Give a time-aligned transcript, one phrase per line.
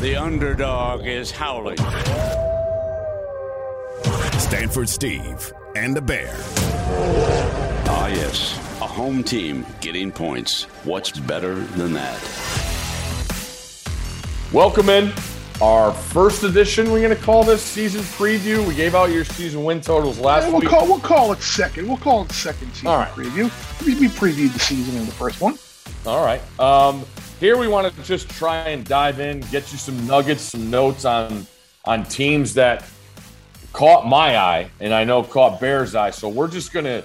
[0.00, 1.76] The underdog is howling.
[4.38, 6.34] Stanford Steve and the Bear.
[7.90, 8.56] Ah, yes.
[8.80, 10.64] A home team getting points.
[10.84, 12.16] What's better than that?
[14.52, 15.12] Welcome in.
[15.60, 18.64] Our first edition, we're going to call this season preview.
[18.68, 20.68] We gave out your season win totals last Yeah, we'll week.
[20.68, 21.88] call we'll call it second.
[21.88, 23.10] We'll call it second season All right.
[23.10, 23.50] preview.
[23.84, 25.58] We, we previewed the season in the first one.
[26.06, 26.40] All right.
[26.60, 27.04] Um,
[27.40, 31.04] here we want to just try and dive in, get you some nuggets, some notes
[31.04, 31.46] on
[31.84, 32.84] on teams that
[33.72, 36.10] caught my eye, and I know caught Bear's eye.
[36.10, 37.04] So we're just gonna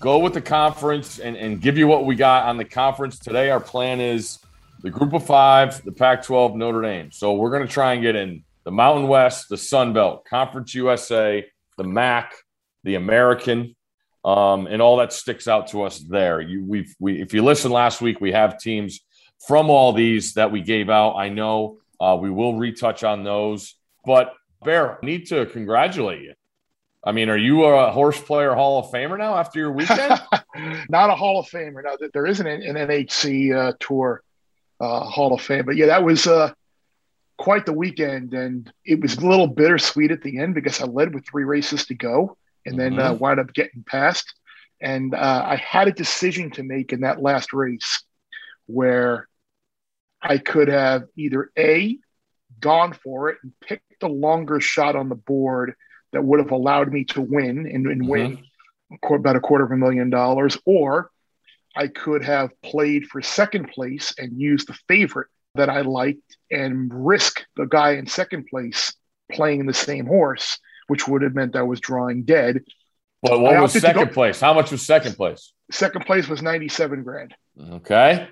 [0.00, 3.50] go with the conference and, and give you what we got on the conference today.
[3.50, 4.38] Our plan is
[4.82, 7.10] the Group of Five, the Pac-12, Notre Dame.
[7.10, 11.44] So we're gonna try and get in the Mountain West, the Sun Belt, Conference USA,
[11.76, 12.32] the MAC,
[12.84, 13.74] the American,
[14.24, 16.40] um, and all that sticks out to us there.
[16.40, 19.00] You, we've, we, if you listen last week, we have teams
[19.46, 21.14] from all these that we gave out.
[21.16, 26.34] I know uh, we will retouch on those, but Bear, I need to congratulate you.
[27.04, 30.20] I mean, are you a horse player Hall of Famer now after your weekend?
[30.88, 31.84] Not a Hall of Famer.
[31.84, 34.22] Now there- there isn't an, an NHC uh, Tour
[34.80, 36.52] uh, Hall of Fame, but yeah, that was uh,
[37.38, 41.14] quite the weekend, and it was a little bittersweet at the end because I led
[41.14, 43.18] with three races to go, and then uh, Mhm.
[43.20, 44.34] wound up getting passed.
[44.80, 48.02] And uh, I had a decision to make in that last race
[48.66, 49.28] where
[50.28, 51.98] I could have either a
[52.60, 55.74] gone for it and picked the longer shot on the board
[56.12, 58.08] that would have allowed me to win and, and mm-hmm.
[58.08, 58.44] win
[59.10, 61.10] about a quarter of a million dollars, or
[61.76, 66.90] I could have played for second place and used the favorite that I liked and
[66.92, 68.94] risk the guy in second place
[69.30, 72.62] playing the same horse, which would have meant I was drawing dead.
[73.22, 74.40] but what was to go- second place?
[74.40, 75.52] How much was second place?
[75.70, 77.34] Second place was 97 grand.
[77.72, 78.28] Okay.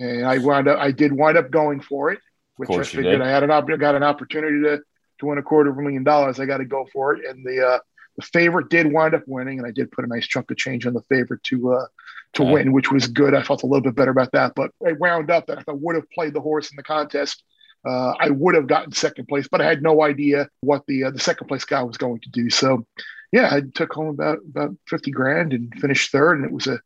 [0.00, 2.18] And I wound up, I did wind up going for it,
[2.56, 3.20] which I figured did.
[3.22, 4.80] I had an op- got an opportunity to,
[5.18, 6.40] to win a quarter of a million dollars.
[6.40, 7.24] I got to go for it.
[7.24, 7.78] And the, uh,
[8.16, 10.86] the favorite did wind up winning, and I did put a nice chunk of change
[10.86, 11.86] on the favorite to, uh,
[12.34, 13.34] to win, which was good.
[13.34, 15.72] I felt a little bit better about that, but I wound up that if I
[15.72, 17.44] would have played the horse in the contest,
[17.84, 21.10] uh, I would have gotten second place, but I had no idea what the uh,
[21.10, 22.50] the second place guy was going to do.
[22.50, 22.86] So,
[23.32, 26.78] yeah, I took home about about fifty grand and finished third, and it was a,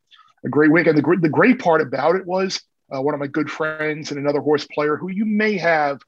[0.45, 0.97] a great weekend.
[0.97, 2.61] The the great part about it was
[2.95, 6.01] uh, one of my good friends and another horse player who you may have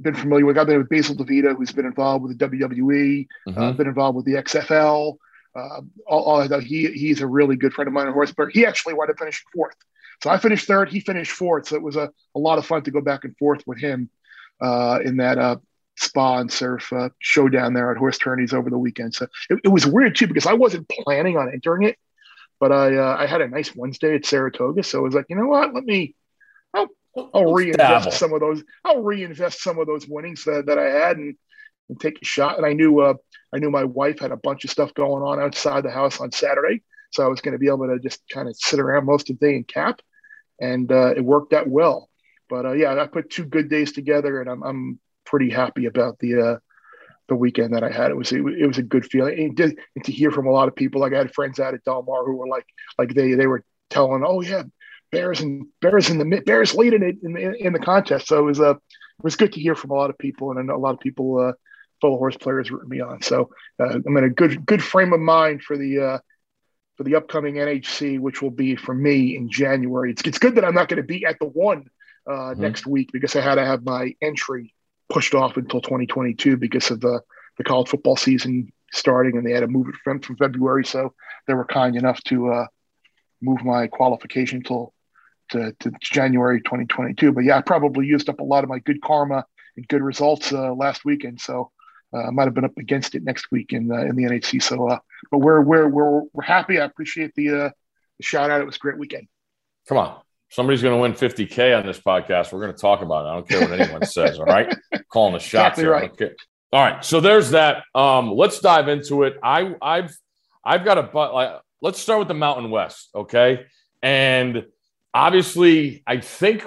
[0.00, 0.58] been familiar with.
[0.58, 3.76] I've been with Basil DeVito, who's been involved with the WWE, uh, Mhm.
[3.76, 5.18] been involved with the XFL.
[5.54, 6.62] Uh, all, all that.
[6.62, 9.18] He he's a really good friend of mine on horse, but he actually wanted to
[9.18, 9.74] finish fourth.
[10.22, 11.68] So I finished third, he finished fourth.
[11.68, 14.10] So it was a, a lot of fun to go back and forth with him
[14.60, 15.56] uh, in that uh,
[15.96, 19.14] spa and surf uh, showdown there at Horse Tourneys over the weekend.
[19.14, 21.96] So it, it was weird too because I wasn't planning on entering it,
[22.60, 25.36] but I uh, I had a nice Wednesday at Saratoga, so I was like, you
[25.36, 26.14] know what, let me
[26.74, 26.88] I'll,
[27.34, 28.10] I'll reinvest dabble.
[28.10, 28.62] some of those.
[28.84, 31.36] I'll reinvest some of those winnings that, that I had and,
[31.88, 32.56] and take a shot.
[32.56, 33.14] And I knew uh,
[33.54, 36.32] I knew my wife had a bunch of stuff going on outside the house on
[36.32, 39.30] Saturday, so I was going to be able to just kind of sit around most
[39.30, 40.00] of the day and cap,
[40.60, 42.08] and uh, it worked out well.
[42.48, 46.18] But uh, yeah, I put two good days together, and I'm I'm pretty happy about
[46.18, 46.56] the uh,
[47.28, 48.10] the weekend that I had.
[48.10, 50.46] It was it, was- it was a good feeling, and, to- and to hear from
[50.46, 51.00] a lot of people.
[51.00, 52.66] Like I had friends out at Del Mar who were like
[52.98, 54.62] like they they were telling, oh yeah,
[55.12, 58.28] Bears and Bears in the Bears leading it in, in, in the contest.
[58.28, 60.58] So it was uh, it was good to hear from a lot of people, and
[60.58, 61.52] I know a lot of people uh,
[62.00, 63.22] fellow horse players rooting me on.
[63.22, 63.50] So
[63.80, 66.18] uh, I'm in a good good frame of mind for the uh,
[66.96, 70.10] for the upcoming NHC, which will be for me in January.
[70.12, 71.86] It's it's good that I'm not going to be at the one
[72.28, 72.58] uh, Mhm.
[72.58, 74.74] next week because I had to have my entry
[75.08, 77.20] pushed off until 2022 because of the
[77.58, 80.84] the college football season starting, and they had to move it from from February.
[80.84, 81.14] So
[81.46, 82.66] they were kind enough to uh,
[83.40, 84.92] move my qualification till
[85.50, 87.32] to, to January 2022.
[87.32, 89.44] But yeah, I probably used up a lot of my good karma
[89.76, 91.40] and good results uh, last weekend.
[91.40, 91.70] So
[92.12, 94.62] uh, I might have been up against it next week in uh, in the NHC.
[94.62, 94.98] So, uh,
[95.30, 96.80] but we're we're we're we're happy.
[96.80, 97.72] I appreciate the
[98.18, 98.60] the shout out.
[98.60, 99.28] It was a great weekend.
[99.88, 100.25] Come on.
[100.48, 102.52] Somebody's going to win 50K on this podcast.
[102.52, 103.28] We're going to talk about it.
[103.28, 104.38] I don't care what anyone says.
[104.38, 104.74] All right.
[105.08, 105.92] Calling the shots Exactly here.
[105.92, 106.10] right.
[106.10, 106.30] Okay.
[106.72, 107.04] All right.
[107.04, 107.82] So there's that.
[107.94, 109.36] Um, let's dive into it.
[109.42, 110.16] I, I've,
[110.64, 113.08] I've got a, but like, let's start with the Mountain West.
[113.14, 113.66] Okay.
[114.02, 114.66] And
[115.12, 116.64] obviously, I think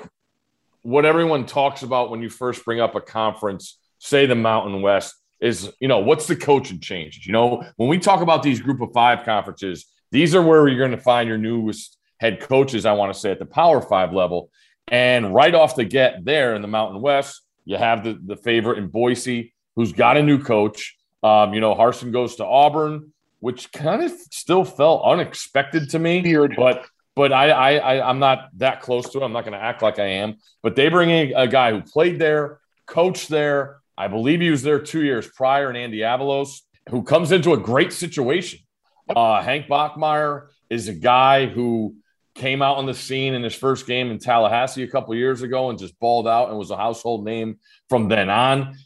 [0.82, 5.16] what everyone talks about when you first bring up a conference, say the Mountain West,
[5.40, 7.26] is you know what's the coaching changes.
[7.26, 10.80] You know when we talk about these Group of Five conferences, these are where you're
[10.80, 12.86] going to find your newest head coaches.
[12.86, 14.52] I want to say at the Power Five level,
[14.88, 18.78] and right off the get there in the Mountain West, you have the the favorite
[18.78, 20.98] in Boise, who's got a new coach.
[21.24, 26.22] Um, you know Harsin goes to Auburn, which kind of still felt unexpected to me.
[26.22, 26.56] Weird.
[26.56, 26.86] But
[27.16, 29.24] but I, I, I am not that close to it.
[29.24, 30.38] I'm not going to act like I am.
[30.64, 33.80] But they bring in a guy who played there, coached there.
[33.98, 37.58] I believe he was there two years prior, in Andy Avalos, who comes into a
[37.58, 38.60] great situation.
[39.14, 41.96] Uh, Hank Bachmeier is a guy who
[42.40, 45.70] came out on the scene in his first game in Tallahassee a couple years ago
[45.70, 47.60] and just balled out and was a household name
[47.90, 48.78] from then on.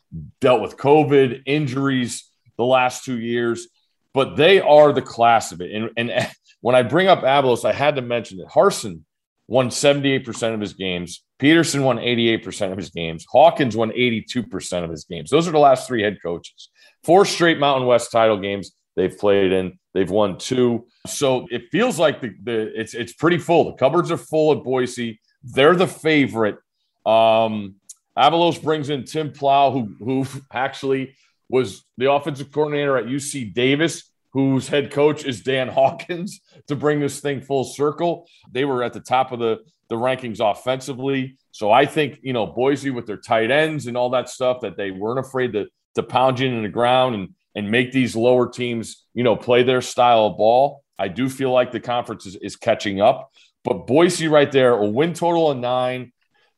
[0.41, 3.67] Dealt with COVID, injuries the last two years,
[4.13, 5.71] but they are the class of it.
[5.71, 6.29] And, and
[6.61, 9.01] when I bring up Avalos, I had to mention that Harsin
[9.47, 11.23] won 78% of his games.
[11.37, 13.25] Petersen won 88% of his games.
[13.29, 15.29] Hawkins won 82% of his games.
[15.29, 16.69] Those are the last three head coaches.
[17.03, 19.79] Four straight Mountain West title games they've played in.
[19.93, 20.87] They've won two.
[21.07, 23.65] So it feels like the, the it's it's pretty full.
[23.65, 25.19] The cupboards are full at Boise.
[25.43, 26.57] They're the favorite.
[27.05, 27.75] Um,
[28.17, 31.15] Avalos brings in Tim Plough, who who actually
[31.49, 36.99] was the offensive coordinator at UC Davis, whose head coach is Dan Hawkins, to bring
[36.99, 38.27] this thing full circle.
[38.51, 39.59] They were at the top of the,
[39.89, 41.37] the rankings offensively.
[41.51, 44.77] So I think, you know, Boise with their tight ends and all that stuff, that
[44.77, 48.49] they weren't afraid to, to pound you in the ground and, and make these lower
[48.49, 50.83] teams, you know, play their style of ball.
[50.97, 53.31] I do feel like the conference is, is catching up.
[53.63, 56.11] But Boise right there, a win total of nine.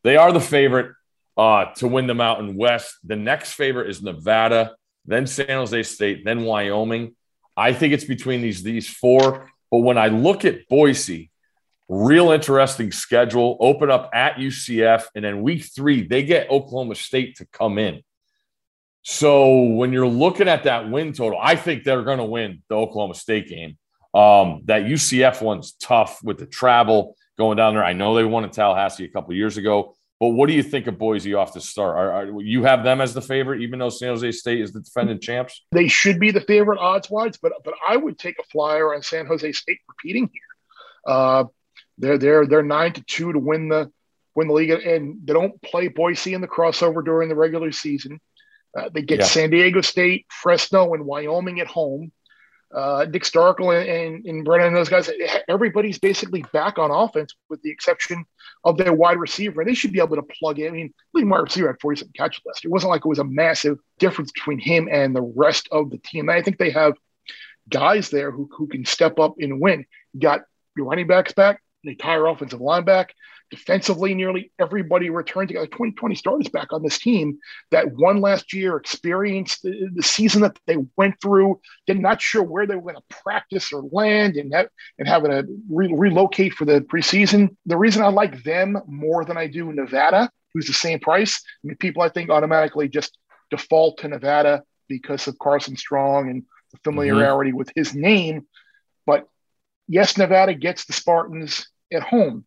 [0.03, 0.93] They are the favorite
[1.37, 2.95] uh, to win the Mountain West.
[3.03, 4.75] The next favorite is Nevada,
[5.05, 7.15] then San Jose State, then Wyoming.
[7.57, 9.49] I think it's between these these four.
[9.71, 11.31] But when I look at Boise,
[11.87, 13.57] real interesting schedule.
[13.59, 18.01] Open up at UCF, and then week three they get Oklahoma State to come in.
[19.07, 22.75] So when you're looking at that win total, I think they're going to win the
[22.75, 23.77] Oklahoma State game.
[24.15, 27.83] Um, that UCF one's tough with the travel going down there.
[27.83, 29.93] I know they won in Tallahassee a couple years ago.
[30.19, 31.97] But what do you think of Boise off the start?
[31.97, 34.79] Are, are, you have them as the favorite, even though San Jose State is the
[34.79, 35.63] defending champs?
[35.71, 39.03] They should be the favorite odds wise, but but I would take a flyer on
[39.03, 41.13] San Jose State repeating here.
[41.13, 41.43] Uh,
[41.99, 43.91] they're they're they're nine to two to win the
[44.33, 48.19] win the league, and they don't play Boise in the crossover during the regular season.
[48.75, 49.25] Uh, they get yeah.
[49.25, 52.11] San Diego State, Fresno, and Wyoming at home
[52.75, 55.09] uh, Nick Starkel and, and, and Brennan and those guys,
[55.47, 58.25] everybody's basically back on offense with the exception
[58.65, 59.61] of their wide receiver.
[59.61, 60.67] And they should be able to plug in.
[60.67, 62.69] I mean, leading wide receiver had 47 catches last year.
[62.69, 65.97] It wasn't like it was a massive difference between him and the rest of the
[65.99, 66.27] team.
[66.27, 66.95] And I think they have
[67.69, 69.85] guys there who, who can step up and win.
[70.13, 70.41] You got
[70.75, 73.13] your running backs back, the entire offensive line back.
[73.51, 75.67] Defensively, nearly everybody returned together.
[75.67, 77.37] 2020 starters back on this team
[77.69, 81.59] that one last year experienced the, the season that they went through.
[81.85, 85.29] They're not sure where they were going to practice or land and, have, and having
[85.29, 87.55] to re- relocate for the preseason.
[87.67, 91.67] The reason I like them more than I do Nevada, who's the same price, I
[91.67, 93.15] mean, people I think automatically just
[93.51, 97.59] default to Nevada because of Carson Strong and the familiarity mm-hmm.
[97.59, 98.47] with his name.
[99.05, 99.27] But
[99.87, 102.45] yes, Nevada gets the Spartans at home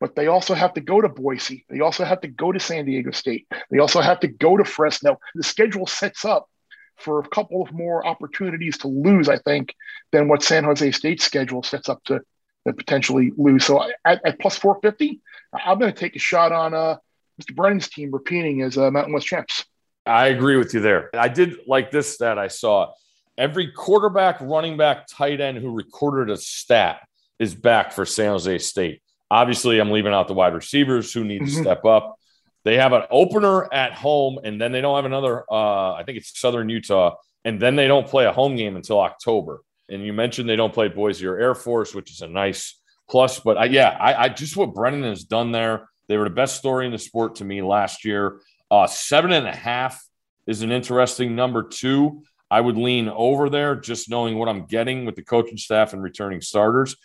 [0.00, 1.66] but they also have to go to Boise.
[1.68, 3.46] They also have to go to San Diego State.
[3.70, 5.20] They also have to go to Fresno.
[5.34, 6.48] The schedule sets up
[6.96, 9.74] for a couple of more opportunities to lose, I think,
[10.10, 12.20] than what San Jose State's schedule sets up to,
[12.66, 13.64] to potentially lose.
[13.64, 15.20] So at, at plus 450,
[15.52, 16.96] I'm going to take a shot on uh,
[17.40, 17.54] Mr.
[17.54, 19.64] Brennan's team repeating as uh, Mountain West champs.
[20.06, 21.10] I agree with you there.
[21.14, 22.92] I did like this stat I saw.
[23.36, 27.00] Every quarterback, running back, tight end who recorded a stat
[27.38, 29.02] is back for San Jose State.
[29.30, 31.62] Obviously, I'm leaving out the wide receivers who need to mm-hmm.
[31.62, 32.16] step up.
[32.64, 35.44] They have an opener at home, and then they don't have another.
[35.50, 39.00] Uh, I think it's Southern Utah, and then they don't play a home game until
[39.00, 39.62] October.
[39.88, 43.40] And you mentioned they don't play Boise or Air Force, which is a nice plus.
[43.40, 45.88] But I, yeah, I, I just what Brennan has done there.
[46.08, 48.40] They were the best story in the sport to me last year.
[48.70, 50.04] Uh, seven and a half
[50.46, 52.22] is an interesting number two.
[52.50, 56.02] I would lean over there, just knowing what I'm getting with the coaching staff and
[56.02, 56.96] returning starters.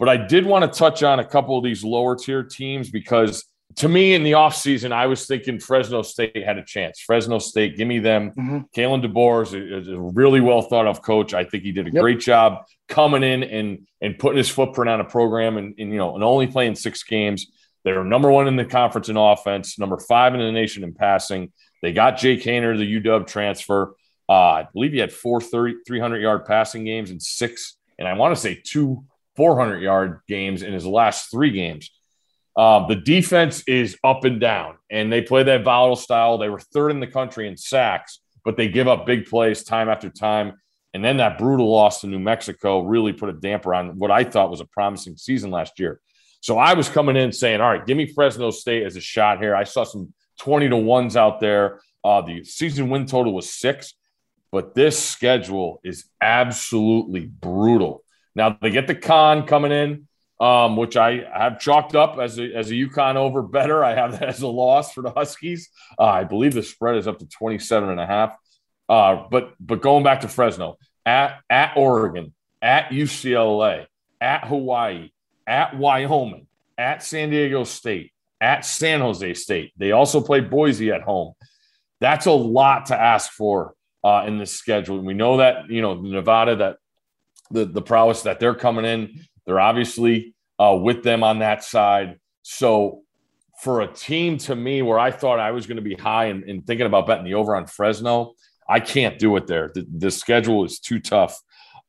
[0.00, 3.44] But I did want to touch on a couple of these lower tier teams because
[3.76, 7.00] to me in the offseason, I was thinking Fresno State had a chance.
[7.00, 8.30] Fresno State, give me them.
[8.30, 8.58] Mm-hmm.
[8.74, 11.34] Kalen DeBoer is a, really well thought of coach.
[11.34, 12.00] I think he did a yep.
[12.00, 15.98] great job coming in and and putting his footprint on a program and, and you
[15.98, 17.46] know and only playing six games.
[17.84, 21.52] They're number one in the conference in offense, number five in the nation in passing.
[21.82, 23.94] They got Jake Haener, the UW transfer.
[24.28, 28.34] Uh, I believe he had four 300 yard passing games and six, and I want
[28.34, 29.04] to say two
[29.40, 31.90] 400 yard games in his last three games.
[32.54, 36.36] Uh, the defense is up and down, and they play that volatile style.
[36.36, 39.88] They were third in the country in sacks, but they give up big plays time
[39.88, 40.60] after time.
[40.92, 44.24] And then that brutal loss to New Mexico really put a damper on what I
[44.24, 46.02] thought was a promising season last year.
[46.42, 49.40] So I was coming in saying, all right, give me Fresno State as a shot
[49.40, 49.56] here.
[49.56, 51.80] I saw some 20 to ones out there.
[52.04, 53.94] Uh, the season win total was six,
[54.52, 58.04] but this schedule is absolutely brutal.
[58.40, 60.08] Now they get the con coming in.
[60.40, 63.84] um, which I have chalked up as a, as a UConn over better.
[63.84, 65.68] I have that as a loss for the Huskies.
[65.98, 68.34] Uh, I believe the spread is up to 27 and a half.
[68.88, 72.32] Uh, but but going back to Fresno, at at Oregon,
[72.62, 73.86] at UCLA,
[74.20, 75.10] at Hawaii,
[75.46, 76.46] at Wyoming,
[76.78, 79.72] at San Diego State, at San Jose State.
[79.76, 81.34] They also play Boise at home.
[82.00, 84.96] That's a lot to ask for uh, in this schedule.
[84.96, 86.76] And we know that you know Nevada that
[87.50, 89.20] the the prowess that they're coming in.
[89.46, 92.18] They're obviously uh, with them on that side.
[92.42, 93.02] So
[93.60, 96.44] for a team to me where I thought I was going to be high and,
[96.44, 98.32] and, thinking about betting the over on Fresno,
[98.68, 99.70] I can't do it there.
[99.74, 101.38] The, the schedule is too tough,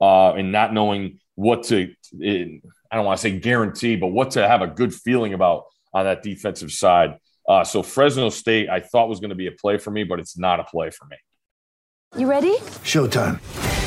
[0.02, 1.94] uh, and not knowing what to.
[2.20, 5.64] It, I don't want to say guarantee, but what to have a good feeling about
[5.94, 7.18] on that defensive side.
[7.48, 10.20] Uh, so Fresno State, I thought was going to be a play for me, but
[10.20, 11.18] it's not a play for me.
[12.18, 12.58] You ready?
[12.84, 13.40] Showtime.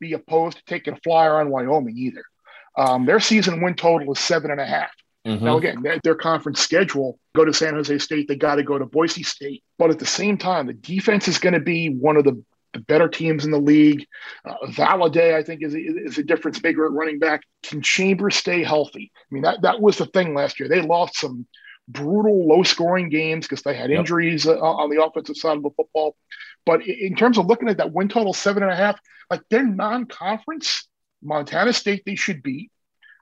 [0.00, 2.22] be opposed to taking a flyer on Wyoming either.
[2.76, 4.90] Um, their season win total is seven and a half.
[5.26, 5.42] Mhm.
[5.42, 8.78] Now, again, their, their conference schedule go to San Jose State, they got to go
[8.78, 9.64] to Boise State.
[9.78, 12.40] But at the same time, the defense is going to be one of the,
[12.74, 14.06] the better teams in the league.
[14.44, 17.42] Uh, Valladay, I think, is, is a difference maker at running back.
[17.64, 19.10] Can Chambers stay healthy?
[19.16, 20.68] I mean, that, that was the thing last year.
[20.68, 21.46] They lost some
[21.88, 23.98] brutal, low scoring games because they had Yep.
[24.00, 26.14] injuries uh, on the offensive side of the football.
[26.66, 28.98] But in terms of looking at that win total, seven and a half,
[29.30, 30.86] like they're non conference.
[31.22, 32.70] Montana State, they should beat.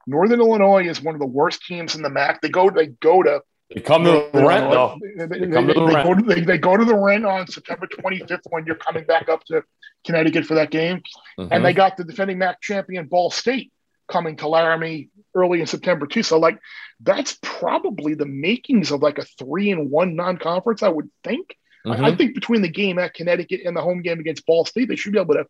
[0.06, 2.40] Northern Illinois is one of the worst teams in the MAC.
[2.42, 3.40] They go, they go to
[3.74, 4.98] They come to the rent though.
[5.16, 6.08] They, they- They come to they- the they rent.
[6.08, 9.28] go to, they, they go to the rent on September 25th when you're coming back
[9.28, 9.62] up to
[10.04, 11.02] Connecticut for that game.
[11.38, 11.48] Mhm.
[11.50, 13.72] And they got the defending MAC champion Ball State
[14.08, 16.22] coming to Laramie early in September too.
[16.22, 16.58] So like
[17.00, 21.56] that's probably the makings of like a three and one non-conference, I would think.
[21.84, 22.18] I- I Mhm.
[22.18, 25.12] think between the game at Connecticut and the home game against Ball State, they should
[25.12, 25.46] be able to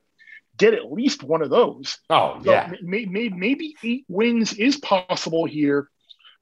[0.56, 1.98] get at least one of those.
[2.10, 2.72] Oh So yeah.
[2.82, 5.88] may, may, maybe eight wins is possible here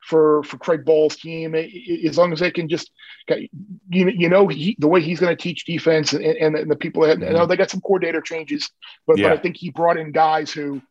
[0.00, 2.90] for for Craig Bohl's team, i- i- as long as they can just,
[3.28, 6.76] you you know, he, the way he's going to teach defense and, and, and the
[6.76, 7.49] people that know mm-hmm.
[7.49, 8.68] they got some coordinator changes,
[9.06, 9.28] but, Yeah.
[9.28, 10.82] but I think he brought in guys who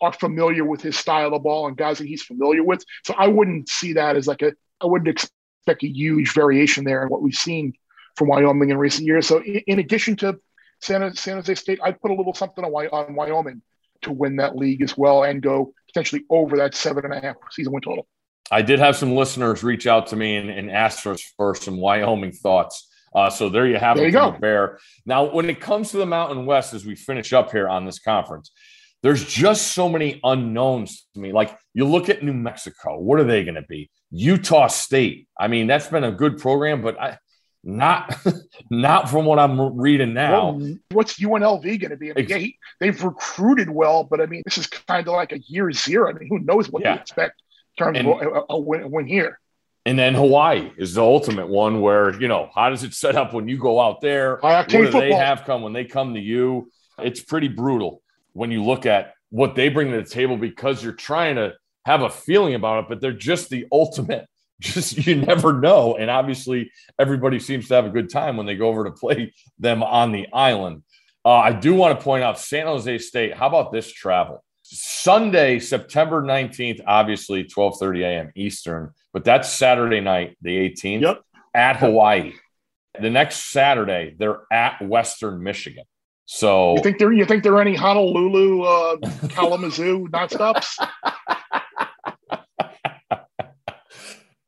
[0.00, 2.84] are familiar with his style of ball and guys that he's familiar with.
[3.04, 7.02] So I wouldn't see that as like a, I wouldn't expect a huge variation there
[7.02, 7.74] in what we've seen
[8.16, 9.26] from Wyoming in recent years.
[9.26, 10.38] So in, in addition to
[10.80, 13.62] San, San Jose State, I'd put a little something on, Wy- on Wyoming
[14.02, 17.36] to win that league as well and go potentially over that seven and a half
[17.52, 18.06] season win total.
[18.50, 21.76] I did have some listeners reach out to me and, and ask us for some
[21.78, 22.88] Wyoming thoughts.
[23.14, 24.12] Uh, so there you have There it.
[24.14, 24.38] you.
[24.40, 24.78] Bear.
[25.06, 27.98] Now, when it comes to the Mountain West, as we finish up here on this
[27.98, 28.50] conference,
[29.02, 31.32] there's just so many unknowns to me.
[31.32, 33.90] Like you look at New Mexico, what are they going to be?
[34.10, 35.28] Utah State.
[35.38, 37.18] I mean, that's been a good program, but I
[37.64, 38.16] not
[38.70, 40.50] not from what I'm reading now.
[40.52, 42.10] Well, what's UNLV going to be?
[42.10, 45.32] I mean, yeah, he, they've recruited well, but I mean, this is kind of like
[45.32, 46.10] a year zero.
[46.10, 46.94] I mean, who knows what Yeah.
[46.96, 47.42] to expect
[47.78, 49.38] in terms And- of a, a, win, a win here.
[49.84, 53.32] And then Hawaii is the ultimate one where, you know, how does it set up
[53.34, 54.36] when you go out there?
[54.40, 56.70] What do they have come when they come to you?
[57.00, 58.00] It's pretty brutal
[58.32, 61.54] when you look at what they bring to the table because you're trying to
[61.84, 64.28] have a feeling about it, but they're just the ultimate.
[64.62, 65.96] Just you never know.
[65.96, 69.34] And obviously, everybody seems to have a good time when they go over to play
[69.58, 70.82] them on the island.
[71.24, 73.34] Uh, I do want to point out San Jose State.
[73.34, 74.42] How about this travel?
[74.62, 78.32] Sunday, September 19th, obviously 12:30 a.m.
[78.34, 81.20] Eastern, but that's Saturday night, the 18th, Yep.
[81.54, 82.32] at Hawaii.
[83.00, 85.84] The next Saturday, they're at Western Michigan.
[86.24, 87.12] So You think there?
[87.12, 88.96] You think there are any Honolulu, uh,
[89.28, 90.76] Kalamazoo nonstops?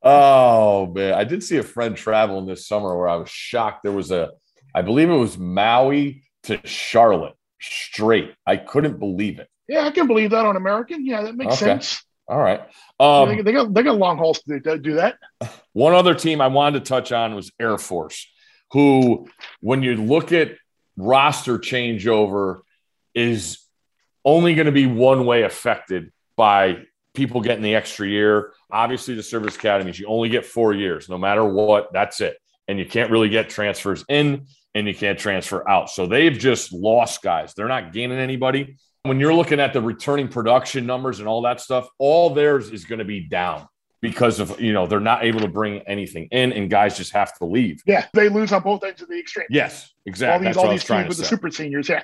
[0.04, 3.82] Oh man, I did see a friend traveling this summer where I was shocked.
[3.82, 4.30] There was a,
[4.74, 8.34] I believe it was Maui to Charlotte straight.
[8.46, 9.48] I couldn't believe it.
[9.66, 11.06] Yeah, I can believe that on American.
[11.06, 11.64] Yeah, that makes Okay.
[11.64, 12.04] sense.
[12.28, 12.60] All right.
[13.00, 15.16] Yeah, Um, they, they got they got long hauls to do that.
[15.72, 18.26] One other team I wanted to touch on was Air Force,
[18.72, 19.28] who,
[19.60, 20.52] when you look at
[20.96, 22.60] roster changeover,
[23.14, 23.58] is
[24.24, 26.78] only going to be one way affected by
[27.14, 28.52] people getting the extra year.
[28.74, 31.92] Obviously, the service academies, you only get four years, no matter what.
[31.92, 32.36] That's it.
[32.66, 35.90] And you can't really get transfers in and you can't transfer out.
[35.90, 37.54] So they've just lost guys.
[37.54, 38.76] They're not gaining anybody.
[39.04, 42.84] when you're looking at the returning production numbers and all that stuff, all theirs is
[42.84, 43.68] going to be down
[44.04, 47.32] because of you know they're not able to bring anything in, and guys just have
[47.38, 47.82] to leave.
[47.86, 49.46] Yeah, they lose on both ends of the extreme.
[49.50, 50.46] Yes, all exactly.
[50.46, 51.88] these That's all these teams with the super seniors.
[51.88, 52.02] Yeah,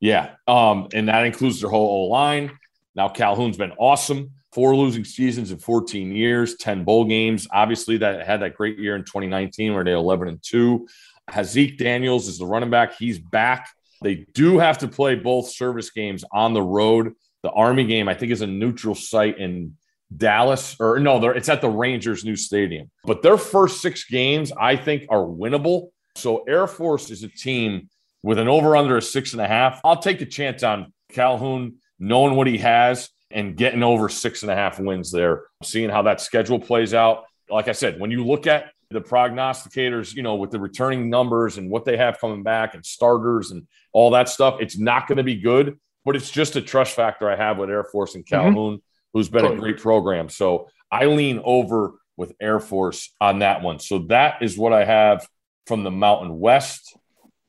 [0.00, 2.58] Yeah, um, and that includes their whole O line.
[2.94, 4.30] Now Calhoun's been awesome.
[4.52, 7.48] Four losing seasons in 14 years, 10 bowl games.
[7.50, 10.86] Obviously, that had that great year in 2019 where they 11 and two.
[11.30, 12.94] Haaziq Daniels is the running back.
[12.98, 13.70] He's back.
[14.02, 17.14] They do have to play both service games on the road.
[17.42, 19.76] The Army game, I think, is a neutral site in
[20.14, 22.90] Dallas, or no, it's at the Rangers' new stadium.
[23.04, 25.88] But their first six games, I think, are winnable.
[26.16, 27.88] So Air Force is a team
[28.22, 29.80] with an over under a six and a half.
[29.82, 34.50] I'll take a chance on Calhoun knowing what he has and getting over six and
[34.50, 37.24] a half wins there, seeing how that schedule plays out.
[37.50, 41.58] Like I said, when you look at the prognosticators, you know, with the returning numbers
[41.58, 45.18] and what they have coming back and starters and all that stuff, it's not going
[45.18, 48.24] to be good, but it's just a trust factor I have with Air Force and
[48.24, 48.34] mm-hmm.
[48.34, 50.28] Calhoun, who's been a great program.
[50.28, 53.78] So I lean over with Air Force on that one.
[53.78, 55.26] So that is what I have
[55.66, 56.96] from the Mountain West.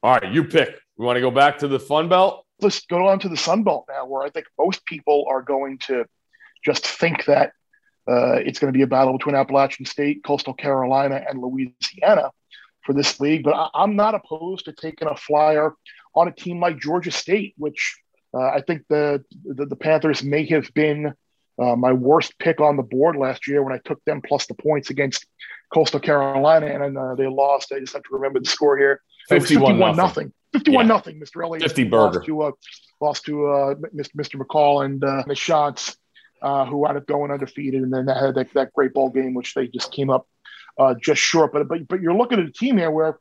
[0.02, 0.80] All right, you pick.
[0.98, 2.43] We want to go back to the Fun Belt?
[2.64, 5.78] Let's go on to the Sun Belt now, where I think most people are going
[5.80, 6.06] to
[6.64, 7.52] just think that
[8.08, 12.32] uh, it's going to be a battle between Appalachian State, Coastal Carolina, and Louisiana
[12.82, 13.44] for this league.
[13.44, 15.74] But I, I'm not opposed to taking a flyer
[16.16, 17.98] on a team like Georgia State, which
[18.34, 21.14] uh, I think the, the the Panthers may have been
[21.60, 24.56] uh, my worst pick on the board last year when I took them plus the
[24.56, 25.26] points against
[25.74, 27.72] Coastal Carolina, and uh, they lost.
[27.72, 29.02] I just have to remember the score here.
[29.30, 30.34] 51 51 nothing.
[30.54, 30.88] 51 Yeah.
[30.88, 31.44] nothing, Mr.
[31.44, 31.64] Elliott.
[31.64, 32.52] 50 lost to, uh,
[33.02, 34.16] lost to uh, Mr.
[34.16, 34.36] Mr.
[34.36, 35.98] McCall and uh, the Chants,
[36.42, 39.34] uh, who wound up going undefeated, and then that had that, that great ball game,
[39.34, 40.28] which they just came up
[40.78, 41.52] uh, just short.
[41.54, 43.20] But but but you're looking at a team here where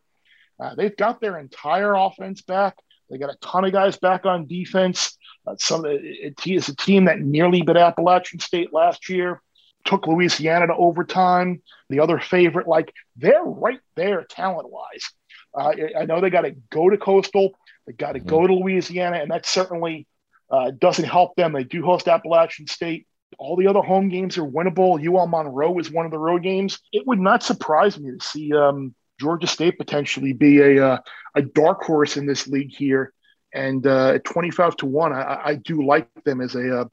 [0.60, 2.76] uh, they've got their entire offense back.
[3.10, 5.16] They got a ton of guys back on defense.
[5.46, 9.40] Uh, some it, it is a team that nearly beat Appalachian State last year.
[9.84, 11.62] Took Louisiana to overtime.
[11.88, 15.10] The other favorite, like they're right there talent wise.
[15.54, 17.50] Uh, I- know they got to go to Coastal.
[17.86, 18.26] They got to Mhm.
[18.26, 20.06] go to Louisiana, and that certainly
[20.50, 21.52] uh, doesn't help them.
[21.52, 23.06] They do host Appalachian State.
[23.38, 25.02] All the other home games are winnable.
[25.02, 26.78] UL Monroe is one of the road games.
[26.92, 30.98] It would not surprise me to see um, Georgia State potentially be a uh,
[31.34, 33.14] a dark horse in this league here.
[33.54, 36.84] And uh, at twenty five to one, I, I do like them as a uh,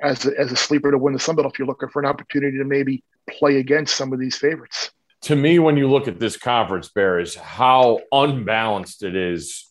[0.00, 1.52] as a, as a sleeper to win the Sun Belt.
[1.52, 4.90] If you're looking for an opportunity to maybe play against some of these favorites.
[5.22, 9.66] to me, when you look at this conference, Bear, is how unbalanced it is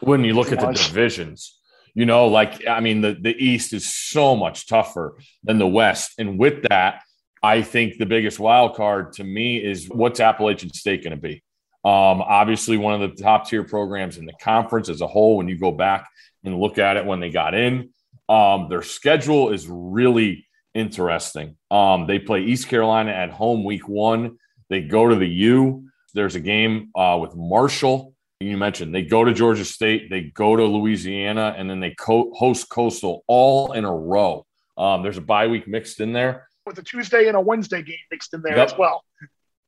[0.00, 1.58] when you look at the divisions.
[1.94, 6.12] You know, like I mean, the, the East is so much tougher than the West.
[6.18, 7.02] And with that,
[7.42, 11.42] I think the biggest wild card to me is what's Appalachian State going to be?
[11.84, 15.48] Um, obviously, one of the top tier programs in the conference as a whole, when
[15.48, 16.08] you go back
[16.44, 17.90] and look at it when they got in,
[18.32, 21.56] um, their schedule is really interesting.
[21.70, 24.38] Um, they play East Carolina at home week one.
[24.70, 25.88] They go to the U.
[26.14, 28.14] There's a game uh, with Marshall.
[28.40, 32.32] You mentioned they go to Georgia State, they go to Louisiana, and then they co-
[32.34, 34.46] host Coastal all in a row.
[34.76, 36.48] Um, there's a bye week mixed in there.
[36.66, 38.72] With a Tuesday and a Wednesday game mixed in there Yep.
[38.72, 39.04] as well.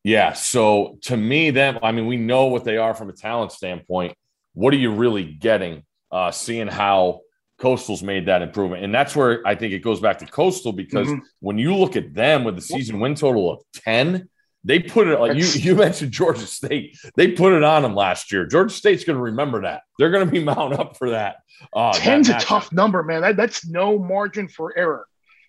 [0.03, 0.33] Yeah.
[0.33, 4.17] So to me, them, I mean, we know what they are from a talent standpoint.
[4.55, 5.85] What are you really getting?
[6.11, 7.21] Uh, seeing how
[7.59, 8.85] Coastal's made that improvement.
[8.85, 11.21] And that's where I think it goes back to Coastal because Mhm.
[11.41, 14.29] when you look at them with the season win total of 10,
[14.65, 16.97] they put it like you, you mentioned Georgia State.
[17.17, 18.47] They put it on them last year.
[18.47, 19.83] Georgia State's going to remember that.
[19.99, 21.37] They're going to be mount up for that.
[21.73, 23.21] Uh, that Ten's a tough number, man.
[23.23, 25.07] That, that's no margin for error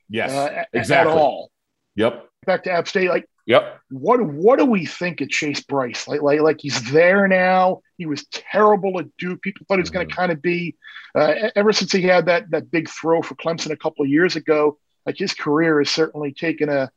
[0.10, 0.32] Yes.
[0.32, 1.12] uh, exactly.
[1.12, 1.50] at all.
[1.96, 2.28] Yep.
[2.46, 3.80] Back to App State, like Yep.
[3.92, 6.08] what what do we think of Chase Brice?
[6.08, 7.82] Like like like he's there now.
[7.98, 9.42] He was terrible at Duke.
[9.44, 10.10] People thought he was going Mhm.
[10.10, 10.76] to kind of be
[11.16, 14.36] uh, ever since he had that that big throw for Clemson a couple of years
[14.36, 14.78] ago.
[15.06, 16.90] Like his career has certainly taken a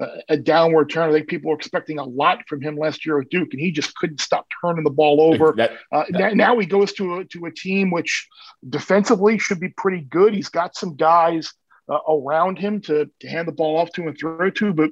[0.00, 1.08] a, a downward turn.
[1.08, 3.72] I think people were expecting a lot from him last year at Duke, and he
[3.72, 5.54] just couldn't stop turning the ball over.
[5.56, 8.28] That- Uh, now, now he goes to a, to a team which
[8.68, 10.34] defensively should be pretty good.
[10.34, 11.52] He's got some guys
[11.88, 14.90] uh, around him to, to hand the ball off to and throw to, but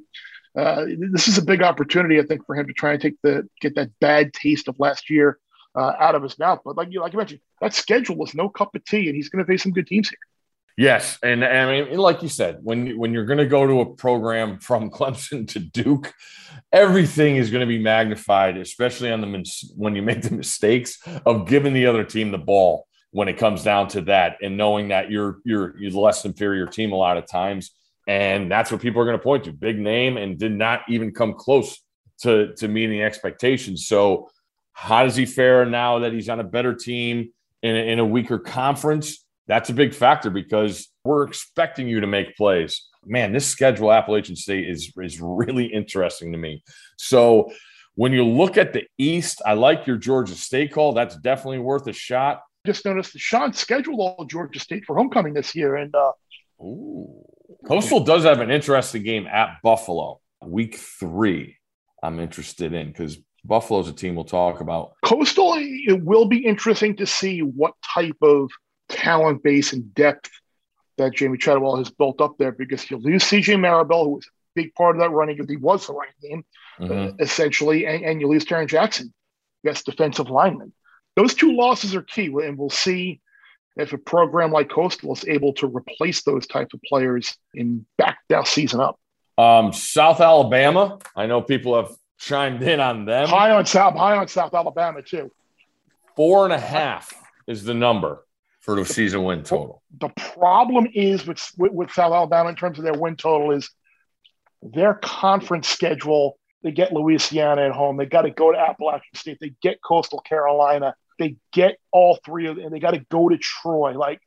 [0.56, 3.48] uh, this is a big opportunity, I think, for him to try and take the
[3.60, 5.38] get that bad taste of last year
[5.74, 6.60] uh, out of his mouth.
[6.64, 9.28] But like you like you mentioned, that schedule is no cup of tea, and he's
[9.28, 10.18] going to face some good teams here.
[10.78, 13.80] Yes, and, and I mean, like you said, when when you're going to go to
[13.80, 16.12] a program from Clemson to Duke,
[16.72, 21.48] everything is going to be magnified, especially on the when you make the mistakes of
[21.48, 25.10] giving the other team the ball when it comes down to that, and knowing that
[25.10, 27.72] you're you're you're the less inferior team a lot of times,
[28.06, 29.52] and that's what people are going to point to.
[29.52, 31.80] Big name, and did not even come close
[32.22, 33.86] to to meeting expectations.
[33.86, 34.28] So,
[34.72, 37.30] how does he fare now that he's on a better team
[37.62, 39.26] in a, in a weaker conference?
[39.46, 42.86] that's a big factor because we're expecting you to make plays.
[43.04, 46.62] Man, this schedule, Appalachian State, is is really interesting to me.
[46.96, 47.52] So
[47.94, 50.92] when you look at the East, I like your Georgia State call.
[50.92, 52.42] That's definitely worth a shot.
[52.66, 56.12] Just noticed that Sean scheduled all Georgia State for homecoming this year, and uh,
[56.60, 57.24] Ooh.
[57.66, 61.56] Coastal does have an interesting game at Buffalo, week three.
[62.02, 64.92] I'm interested in because Buffalo's a team we'll talk about.
[65.04, 68.50] Coastal, it will be interesting to see what type of
[68.88, 70.30] talent base and depth
[70.98, 74.30] that Jamey Chadwell has built up there because you lose CJ Marable, who was a
[74.62, 75.46] big part of that running, game.
[75.48, 76.44] he was the running game,
[76.80, 77.08] Mhm.
[77.08, 79.12] uh, essentially, and, and you lose Tarron Jackson,
[79.62, 80.72] best defensive lineman.
[81.16, 83.20] Those two losses are key, and we'll see
[83.76, 88.18] if a program like Coastal is able to replace those type of players in back
[88.28, 88.98] that season up.
[89.38, 90.98] Um, South Alabama.
[91.14, 93.28] I know people have chimed in on them.
[93.28, 95.30] High on South, high on South Alabama too.
[96.16, 97.12] Four and a half
[97.46, 98.24] is the number
[98.60, 99.82] for the season win total.
[100.00, 103.70] the problem is with, with with South Alabama in terms of their win total is
[104.62, 106.38] their conference schedule.
[106.62, 107.96] They get Louisiana at home.
[107.96, 109.38] They got to go to Appalachian State.
[109.40, 110.96] They get Coastal Carolina.
[111.18, 112.66] They get all three of them.
[112.66, 113.92] And they got to go to Troy.
[113.98, 114.20] Like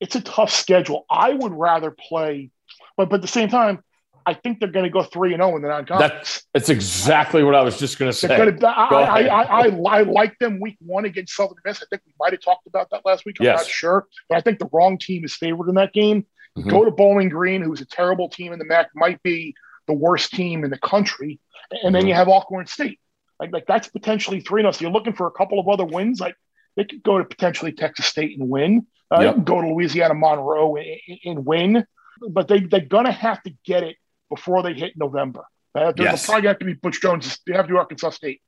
[0.00, 1.04] it's a tough schedule.
[1.10, 2.50] I would rather play,
[2.96, 3.82] but but at the same time,
[4.24, 6.12] I think they're going to go three and zero in the non-conference.
[6.12, 8.28] That's that's exactly what I was just going to say.
[8.28, 9.20] Gonna, I, Go I.
[9.22, 11.82] I, I, like them week one against Southern Miss.
[11.82, 13.36] I think we might have talked about that last week.
[13.40, 13.60] I'm Yes.
[13.60, 16.26] not sure, but I think the wrong team is favored in that game.
[16.58, 16.68] Mhm.
[16.68, 19.54] Go to Bowling Green, who's a terrible team in the MAC, might be
[19.86, 21.40] the worst team in the country,
[21.82, 22.08] and then Mhm.
[22.08, 23.00] you have Alcorn State.
[23.40, 24.62] Like, like that's potentially three.
[24.62, 26.20] Now, so you're looking for a couple of other wins.
[26.20, 26.34] Like
[26.76, 28.86] they could go to potentially Texas State and win.
[29.10, 29.44] Uh, Yep.
[29.44, 31.84] Go to Louisiana Monroe and, and win,
[32.30, 33.96] but they they're gonna have to get it
[34.28, 35.44] before they hit November.
[35.74, 36.26] Uh, they'll Yes.
[36.26, 37.38] probably have to be Butch Jones.
[37.46, 38.42] They have to do Arkansas State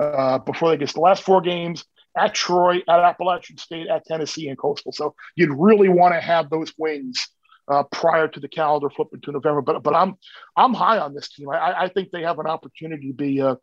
[0.00, 1.84] uh, before they get to the last four games
[2.16, 4.92] at Troy, at Appalachian State, at Tennessee, and Coastal.
[4.92, 7.28] So you'd really want to have those wins
[7.68, 9.60] uh, prior to the calendar flipping to November.
[9.60, 10.16] But but I'm
[10.56, 11.50] I'm high on this team.
[11.50, 13.56] I, I think they have an opportunity to be uh,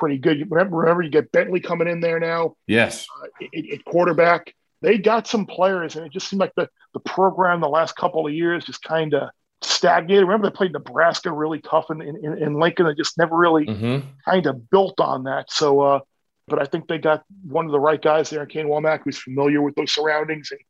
[0.00, 0.50] pretty good.
[0.50, 3.06] Remember, remember, you get Bentley coming in there now Yes.
[3.22, 4.54] uh, at, quarterback.
[4.82, 8.26] They got some players, and it just seemed like the the program the last couple
[8.26, 9.28] of years just kind of
[9.60, 10.24] stagnated.
[10.24, 12.86] Remember, they played Nebraska really tough in, in, in Lincoln.
[12.86, 15.50] They just never really hmm kind of built on that.
[15.50, 16.00] So, uh,
[16.48, 19.18] but I think they got one of the right guys there in Kane Wommack who's
[19.18, 20.60] familiar with those surroundings and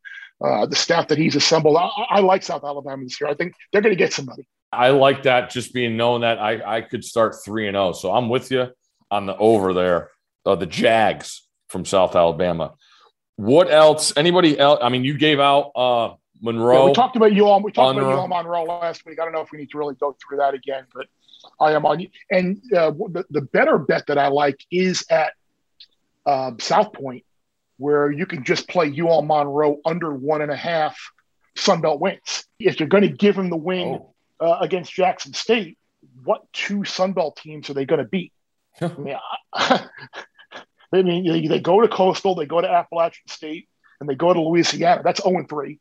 [0.48, 1.76] uh, the staff that he's assembled.
[1.76, 3.28] I, I like South Alabama this year.
[3.30, 4.46] I think they're going to get somebody.
[4.72, 5.50] I like that.
[5.50, 7.92] Just being known that I I could start three and zero.
[7.92, 8.68] So I'm with you
[9.10, 10.10] on the over there.
[10.46, 12.74] Uh, the Jags from South Alabama.
[13.36, 14.12] What else?
[14.16, 14.80] Anybody else?
[14.82, 16.86] I mean, you gave out uh Yeah, Monroe.
[16.86, 17.62] we talked about you all.
[17.62, 18.20] We talked about Monroe.
[18.22, 19.18] UL Monroe last week.
[19.20, 21.06] I don't know if we need to really go through that again, but
[21.58, 22.08] I am on you.
[22.30, 25.32] And uh, the, the better bet that I like is at
[26.26, 27.24] uh, South Point,
[27.78, 30.98] where you can just play UL Monroe under one and a half
[31.56, 32.44] Sunbelt wins.
[32.58, 34.46] If you're going to give him the win Oh.
[34.46, 35.78] uh, against Jackson State,
[36.24, 38.32] what two Sunbelt teams are they going to beat?
[38.80, 39.16] I mean,
[39.54, 39.88] I,
[40.92, 43.68] I mean, they, they go to Coastal, they go to Appalachian State,
[44.00, 45.02] and they go to Louisiana.
[45.04, 45.78] That's 0 3.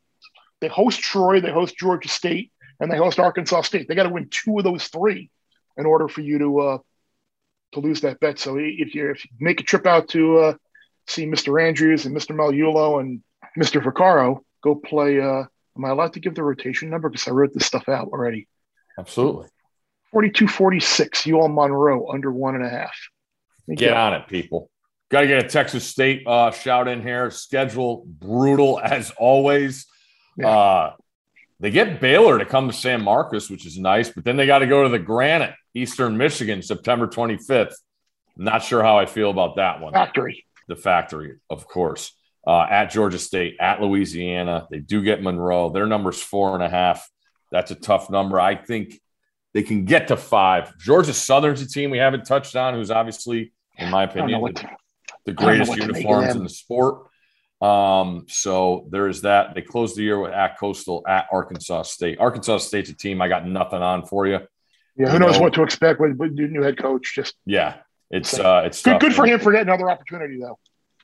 [0.60, 3.88] They host Troy, they host Georgia State, and they host Arkansas State.
[3.88, 5.30] They got to win two of those three
[5.76, 6.78] in order for you to uh,
[7.72, 8.38] to lose that bet.
[8.38, 10.54] So if you if you make a trip out to uh,
[11.06, 11.62] see Mr.
[11.62, 12.34] Andrews and Mr.
[12.34, 13.22] Malulo and
[13.58, 13.82] Mr.
[13.82, 15.20] Vaccaro, go play.
[15.20, 15.44] Uh,
[15.76, 17.08] am I allowed to give the rotation number?
[17.08, 18.48] Because I wrote this stuff out already.
[18.98, 19.48] Absolutely.
[20.12, 22.94] 42 46, UL Monroe under one and a half.
[23.68, 24.70] Get on it, people.
[25.10, 27.30] Got to get a Texas State uh, shout in here.
[27.30, 29.86] Schedule brutal as always.
[30.36, 30.48] Yeah.
[30.48, 30.92] Uh,
[31.58, 34.60] they get Baylor to come to San Marcos, which is nice, but then they got
[34.60, 37.74] to go to the Granite, Eastern Michigan, September 25th.
[38.36, 39.92] Not sure how I feel about that one.
[39.92, 40.46] Factory.
[40.68, 42.16] The factory, of course.
[42.46, 44.66] Uh, at Georgia State, at Louisiana.
[44.70, 45.68] They do get Monroe.
[45.70, 47.06] Their number's four and a half.
[47.52, 48.40] That's a tough number.
[48.40, 48.98] I think
[49.52, 50.76] they can get to five.
[50.78, 54.46] Georgia Southern's a team we haven't touched on, who's obviously, in my I don't know
[54.46, 54.76] opinion, the, to-
[55.26, 57.06] the I don't know greatest what to make of uniforms in the sport.
[57.60, 59.54] Um, so there is that.
[59.54, 62.18] They closed the year with at Coastal, at Arkansas State.
[62.18, 64.40] Arkansas State's a team I got nothing on for you.
[64.96, 67.14] Yeah, who You knows know- what to expect with, new head coach?
[67.14, 67.76] Just Yeah,
[68.10, 69.00] it's uh, it's good, tough.
[69.00, 70.58] good for him for getting another opportunity, though.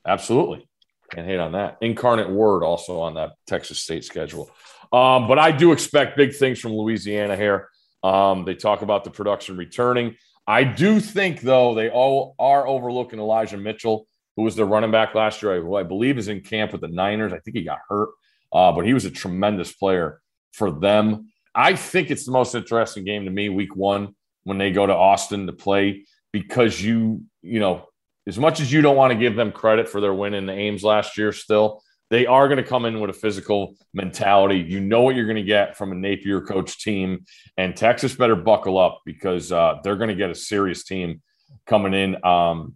[0.05, 0.67] Absolutely.
[1.11, 1.77] Can't hate on that.
[1.81, 4.49] Incarnate Word also on that Texas State schedule.
[4.91, 7.69] Um, but I do expect big things from Louisiana here.
[8.03, 10.15] Um, they talk about the production returning.
[10.45, 15.15] I do think, though, they all are overlooking Elijah Mitchell, who was their running back
[15.15, 17.33] last year, who I believe is in camp with the Niners.
[17.33, 18.09] I think he got hurt,
[18.53, 20.21] uh, but he was a tremendous player
[20.53, 21.31] for them.
[21.53, 24.95] I think it's the most interesting game to me, week one, when they go to
[24.95, 27.87] Austin to play, because you, you know,
[28.27, 30.53] as much as you don't want to give them credit for their win in the
[30.53, 34.59] Ames last year, still, they are going to come in with a physical mentality.
[34.59, 37.25] You know what you're going to get from a Napier coach team,
[37.57, 41.21] and Texas better buckle up because uh, they're going to get a serious team
[41.65, 42.23] coming in.
[42.25, 42.75] Um,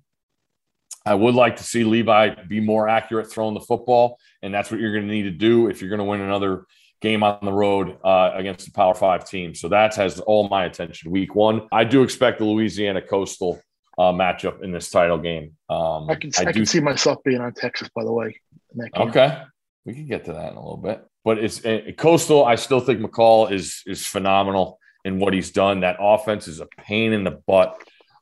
[1.05, 4.79] I would like to see Levi be more accurate throwing the football, and that's what
[4.79, 6.65] you're going to need to do if you're going to win another
[7.01, 9.55] game on the road uh, against the Power Five team.
[9.55, 11.11] So that has all my attention.
[11.11, 13.59] Week one, I do expect the Louisiana Coastal
[13.97, 15.53] uh, matchup in this title game.
[15.69, 18.39] Um, I can I, I can see myself being on Texas, by the way.
[18.95, 19.43] Okay,
[19.85, 21.05] we can get to that in a little bit.
[21.23, 22.45] But it's uh, Coastal.
[22.45, 25.81] I still think McCall is is phenomenal in what he's done.
[25.81, 27.77] That offense is a pain in the butt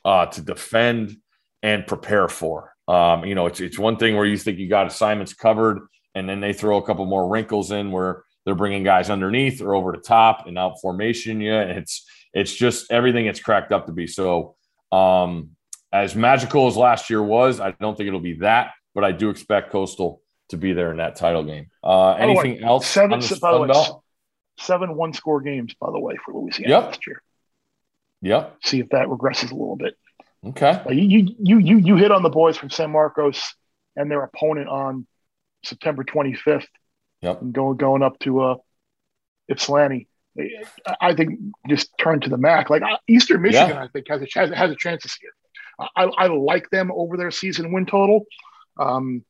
[0.06, 1.18] uh, to defend
[1.62, 2.74] and prepare for.
[2.88, 5.80] Um, you know, it's it's one thing where you think you got assignments covered,
[6.16, 9.76] and then they throw a couple more wrinkles in where they're bringing guys underneath or
[9.76, 11.42] over the top and out formation.
[11.42, 14.08] And it's it's just everything it's cracked up to be.
[14.08, 14.56] So
[14.92, 15.52] um,
[15.92, 19.30] as magical as last year was, I don't think it'll be that, but I do
[19.30, 21.68] expect Coastal to be there in that title game.
[21.84, 22.88] Uh, anything way, else?
[22.88, 23.74] Seven, by the way,
[24.60, 26.84] seven one score games, by the way, for Louisiana yep.
[26.84, 27.22] last year.
[28.22, 28.58] Yep.
[28.64, 29.96] See if that regresses a little bit.
[30.46, 30.82] Okay.
[30.90, 33.56] you you you you hit on the boys from San Marcos
[33.96, 35.06] and their opponent on
[35.64, 36.66] September 25th.
[37.22, 37.42] Yep.
[37.42, 38.56] And Going going up to uh,
[39.50, 40.08] Ypsilanti.
[41.02, 42.70] I think just turn to the MAC.
[42.70, 43.84] Like uh, Eastern Michigan, yeah.
[43.84, 45.32] I think has a has, has a chance this year.
[45.96, 48.26] I, I like them over their season win total.
[48.78, 49.24] Um,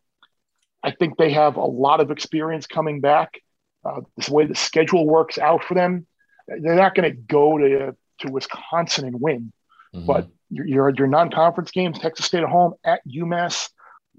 [0.84, 3.42] I think they have a lot of experience coming back.
[3.84, 6.06] Uh, this way the schedule works out for them.
[6.48, 9.54] They're not going to go to to Wisconsin and win,
[9.96, 10.06] mm-hmm.
[10.06, 13.70] but your, your, your non-conference games, Texas State at home, at UMass,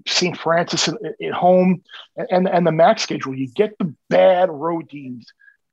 [0.07, 0.35] St.
[0.35, 1.83] Francis at, at home,
[2.15, 3.35] and and the MAC schedule.
[3.35, 5.27] You get the bad road teams,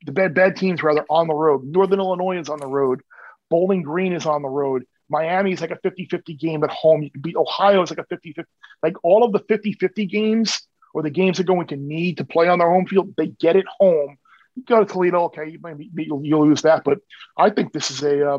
[0.05, 1.65] the bad bad teams rather on the road.
[1.65, 3.03] Northern Illinois is on the road.
[3.51, 4.85] Bowling Green is on the road.
[5.09, 7.03] Miami is like a 50-50 game at home.
[7.03, 8.45] You can beat Ohio is like a 50-50.
[8.83, 12.49] Like all of the 50-50 games or the games they're going to need to play
[12.49, 14.17] on their home field, they get it home.
[14.57, 16.99] You go to Toledo, okay, you might you'll, you'll lose that, but
[17.37, 18.39] I think this is a uh,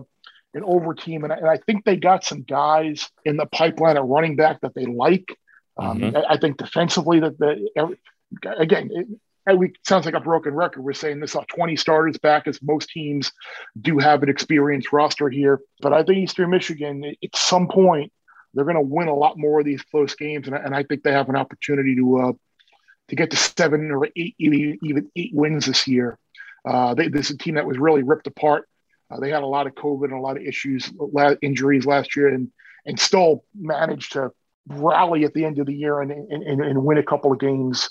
[0.53, 3.97] an over team, and I, and I, think they got some guys in the pipeline
[3.97, 5.38] at running back that they like.
[5.77, 6.17] Um, mm-hmm.
[6.17, 7.95] I, I, think defensively that the
[8.57, 9.07] again it,
[9.57, 10.81] we sounds like a broken record.
[10.81, 13.31] We're saying this off 20 starters back as most teams
[13.79, 18.12] do have an experienced roster here, but I think Eastern Michigan at some point
[18.53, 21.03] they're going to win a lot more of these close games, and, and I think
[21.03, 22.31] they have an opportunity to uh,
[23.09, 26.17] to get to seven or eight, even eight wins this year.
[26.65, 28.69] Uh, they, this is a team that was really ripped apart
[29.12, 30.91] uh, they had a lot of COVID and a lot of issues,
[31.41, 32.51] injuries last year, and
[32.85, 34.31] and still managed to
[34.67, 37.89] rally at the end of the year and and, and win a couple of games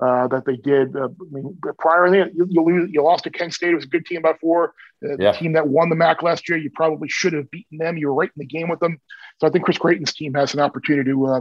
[0.00, 0.96] uh, that they did.
[0.96, 3.72] Uh, I mean, prior to that, you, you, lose, you lost to Kent State.
[3.72, 4.74] It was a good team before.
[5.04, 5.32] Uh, yeah.
[5.32, 7.96] The team that won the MAC last year, you probably should have beaten them.
[7.96, 9.00] You were right in the game with them.
[9.40, 11.40] So I think Chris Creighton's team has an opportunity to uh,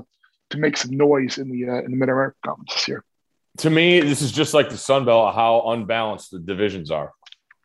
[0.51, 3.03] to make some noise in the uh, in the Mid America Conference this year.
[3.57, 7.11] To me, this is just like the Sun Belt, how unbalanced the divisions are.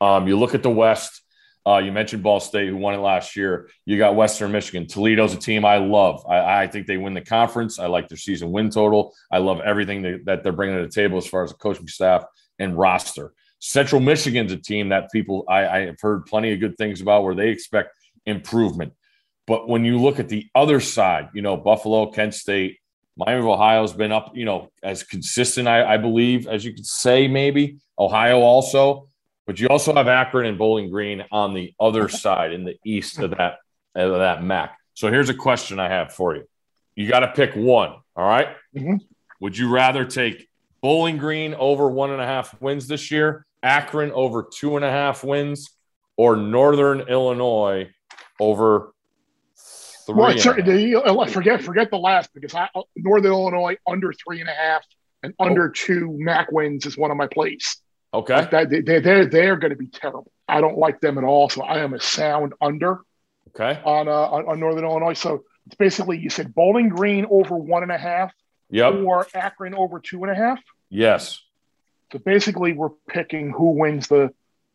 [0.01, 1.23] Um, you look at the West
[1.66, 3.70] uh, you mentioned Ball State, who won it last year.
[3.87, 4.87] You got Western Michigan.
[4.87, 6.25] Toledo's a team I love.
[6.29, 7.79] I, I think they win the conference.
[7.79, 9.14] I like their season win total.
[9.31, 11.88] I love everything they, that they're bringing to the table as far as the coaching
[11.88, 12.25] staff
[12.59, 13.33] and roster.
[13.61, 17.25] Central Michigan's a team that people I, I have heard plenty of good things about
[17.25, 18.92] where they expect improvement.
[19.47, 22.79] But when you look at the other side, you know, Buffalo, Kent State,
[23.17, 26.87] Miami of Ohio's been up, you know, as consistent, I, I believe, as you could
[26.87, 27.79] say, maybe.
[27.99, 29.09] Ohio also.
[29.47, 33.19] But you also have Akron and Bowling Green on the other side in the east
[33.19, 33.59] of that
[33.95, 34.77] of that MAC.
[34.95, 36.45] So here's a question I have for you.
[36.97, 37.95] You got to pick one.
[38.17, 38.49] All right?
[38.75, 38.97] mm-hmm.
[39.41, 40.49] Would you rather take
[40.81, 44.91] Bowling Green over one and a half wins this year, Akron over two and a
[44.91, 45.71] half wins,
[46.17, 47.91] or Northern Illinois
[48.41, 48.94] over
[50.07, 50.38] three?
[50.38, 50.95] Certainly,
[51.29, 54.85] forget forget the last because I, Northern Illinois under three and a half
[55.23, 55.73] and under oh.
[55.75, 57.79] two MAC wins is one of my plays.
[58.12, 58.47] Okay.
[58.51, 60.31] That, they, they're, they're going to be terrible.
[60.47, 61.49] I don't like them at all.
[61.49, 63.01] So I am a sound under.
[63.49, 63.81] Okay.
[63.85, 65.14] On, uh, on, on Northern Illinois.
[65.14, 68.33] So it's basically you said Bowling Green over one and a half.
[68.71, 68.95] Yep.
[69.05, 70.59] Or Akron over two and a half.
[70.90, 71.40] Yes.
[72.12, 74.31] So basically, we're picking who wins the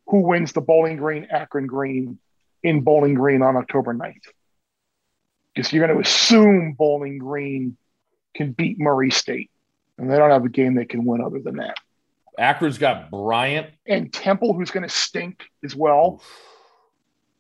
[0.08, 2.20] who wins the Bowling Green Akron Green
[2.64, 4.28] in Bowling Green on October 9th.
[5.60, 7.76] Because you're going to assume Bowling Green
[8.34, 9.52] can beat Murray State,
[9.98, 11.76] and they don't have a game they can win other than that.
[12.38, 16.24] Akron's got Bryant and Temple, who's going to stink as well.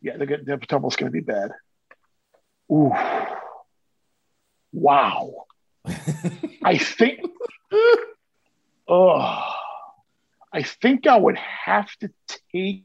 [0.02, 0.68] Yeah, they're good.
[0.68, 1.52] Temple's going to be bad.
[2.70, 2.92] Ooh,
[4.74, 5.46] wow.
[6.62, 7.22] I think.
[8.86, 9.54] Oh,
[10.52, 12.10] I think I would have to
[12.52, 12.84] take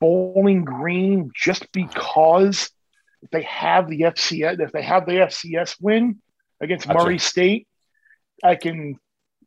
[0.00, 2.70] Bowling Green just because
[3.22, 6.20] if they have the FCS, if they have the FCS win
[6.60, 6.98] against gotcha.
[6.98, 7.66] Murray State,
[8.42, 8.98] I can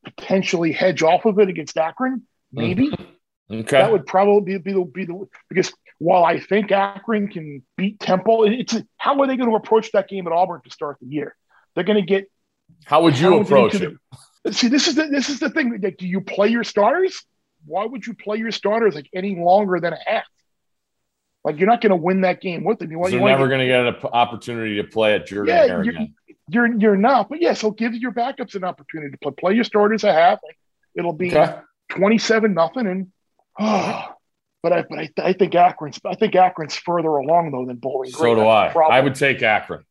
[0.04, 2.24] potentially hedge off of it against Akron.
[2.52, 3.54] Maybe mm-hmm.
[3.54, 3.78] Okay.
[3.78, 8.00] that would probably be, be the be the because while I think Akron can beat
[8.00, 11.08] Temple, it's how are they going to approach that game at Auburn to start the
[11.08, 11.36] year?
[11.76, 12.26] They're going to get
[12.86, 13.94] How would you approach it?
[14.44, 15.80] the- see, this is the this is the thing.
[15.82, 17.24] Like, do you play your starters?
[17.66, 20.24] Why would you play your starters like any longer than a half?
[21.43, 22.91] Like you're not going to win that game with them.
[22.91, 25.65] You want You're you never going to get an opportunity to play at Jordan Yeah,
[25.67, 26.15] Hare you're- again.
[26.49, 27.30] you're you're not.
[27.30, 29.32] But yeah, so give your backups an opportunity to play.
[29.39, 30.39] Play your starters a half.
[30.95, 31.34] It'll be
[31.89, 32.86] twenty seven nothing.
[32.88, 33.12] And
[33.60, 34.06] oh,
[34.62, 38.12] but I but I, I think Akron's I think Akron's further along though than Bowling
[38.12, 38.36] Green.
[38.36, 38.80] So do That's I.
[38.80, 39.84] I would take Akron.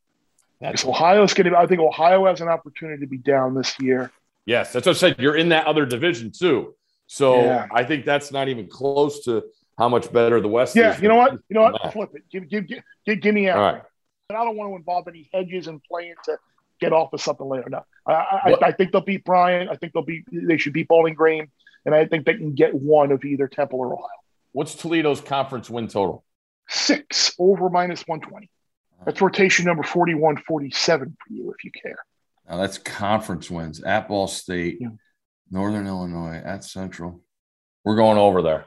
[0.61, 1.57] Because Ohio's going to.
[1.59, 4.13] I think Ohio has an opportunity to be down this year.
[4.45, 5.17] Yes, that's what I said.
[5.19, 6.75] You're in that other division too.
[7.07, 7.67] So Yeah.
[7.73, 9.45] I think that's not even close to
[9.81, 11.01] how much better the West Yeah, is.
[11.01, 11.33] you know what?
[11.33, 11.73] You know what?
[11.83, 11.91] Nah.
[11.91, 12.23] Flip it.
[12.31, 13.75] Give give give, give, give me All Akron.
[13.77, 13.83] right.
[14.29, 16.37] But I don't want to involve any hedges and playing to
[16.81, 17.71] get off of something later.
[17.71, 19.71] No, I, I, I think they'll beat Bryant.
[19.71, 20.25] I think they'll beat.
[20.31, 21.49] They should beat Bowling Green,
[21.87, 24.07] and I think they can get one of either Temple or Ohio.
[24.53, 26.25] What's Toledo's conference win total?
[26.69, 28.51] Six over minus one twenty.
[29.07, 31.97] That's rotation number 41, 47 for you if you care.
[32.47, 34.89] Now that's conference wins at Ball State, Yeah.
[35.51, 37.23] Northern Illinois, at Central.
[37.83, 38.67] We're going over there.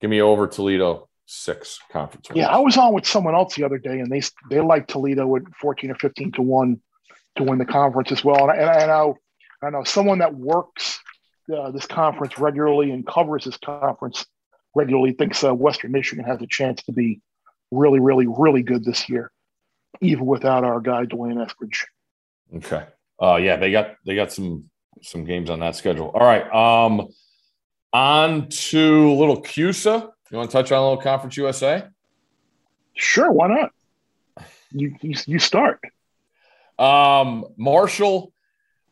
[0.00, 2.38] Give me over Toledo six conference wins.
[2.38, 5.36] Yeah, I was on with someone else the other day, and they they like Toledo
[5.36, 6.80] at fourteen or fifteen to one
[7.36, 8.50] to win the conference as well.
[8.50, 9.16] And I, and I know
[9.62, 10.98] I know someone that works
[11.54, 14.26] uh, this conference regularly and covers this conference
[14.74, 17.20] regularly thinks uh, Western Michigan has a chance to be
[17.70, 19.30] really, really, really good this year,
[20.00, 21.84] even without our guy D'Wayne Eskridge.
[22.56, 22.86] Okay.
[23.22, 24.70] Uh yeah, they got they got some
[25.02, 26.10] some games on that schedule.
[26.14, 26.44] All right.
[26.52, 27.08] Um
[27.92, 30.10] on to little CUSA.
[30.30, 31.86] You want to touch on a little Conference USA?
[32.94, 33.72] Sure, why not?
[34.72, 35.80] You you, you start.
[36.78, 38.32] Um, Marshall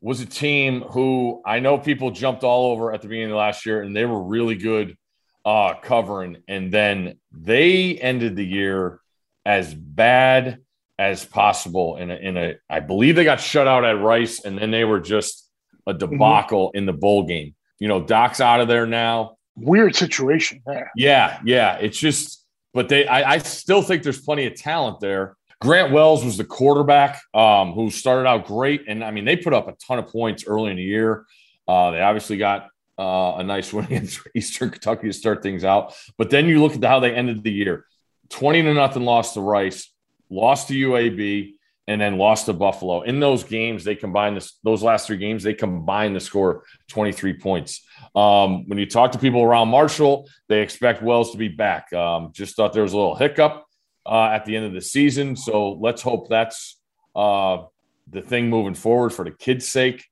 [0.01, 3.67] was a team who I know people jumped all over at the beginning of last
[3.67, 4.97] year, and they were really good
[5.45, 6.43] uh, covering.
[6.47, 9.01] And then they ended the year
[9.45, 10.61] as bad
[10.99, 11.97] as possible.
[11.97, 14.85] In a, in a, I believe they got shut out at Rice, and then they
[14.85, 15.49] were just
[15.87, 17.55] a debacle in the bowl game.
[17.79, 19.37] You know, Doc's out of there now.
[19.57, 20.91] Weird situation there.
[20.97, 21.77] Yeah, yeah.
[21.77, 25.37] It's just, but they, I, I still think there's plenty of talent there.
[25.61, 29.53] Grant Wells was the quarterback um, who started out great, and I mean they put
[29.53, 31.27] up a ton of points early in the year.
[31.67, 35.95] Uh, they obviously got uh, a nice win against Eastern Kentucky to start things out,
[36.17, 37.87] but then you look at how they ended the year:
[38.29, 39.93] twenty to nothing loss to Rice,
[40.31, 41.55] lost to UAB,
[41.89, 43.01] and then lost to Buffalo.
[43.01, 45.43] In those games, they combined this, those last three games.
[45.43, 47.85] They combined to score twenty three points.
[48.15, 51.93] Um, when you talk to people around Marshall, they expect Wells to be back.
[51.93, 53.65] Um, just thought there was a little hiccup
[54.05, 55.35] uh, at the end of the season.
[55.35, 56.79] So let's hope that's
[57.17, 57.65] uh,
[58.11, 60.05] the thing moving forward for the kids' sake.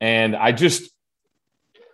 [0.00, 0.90] And I just,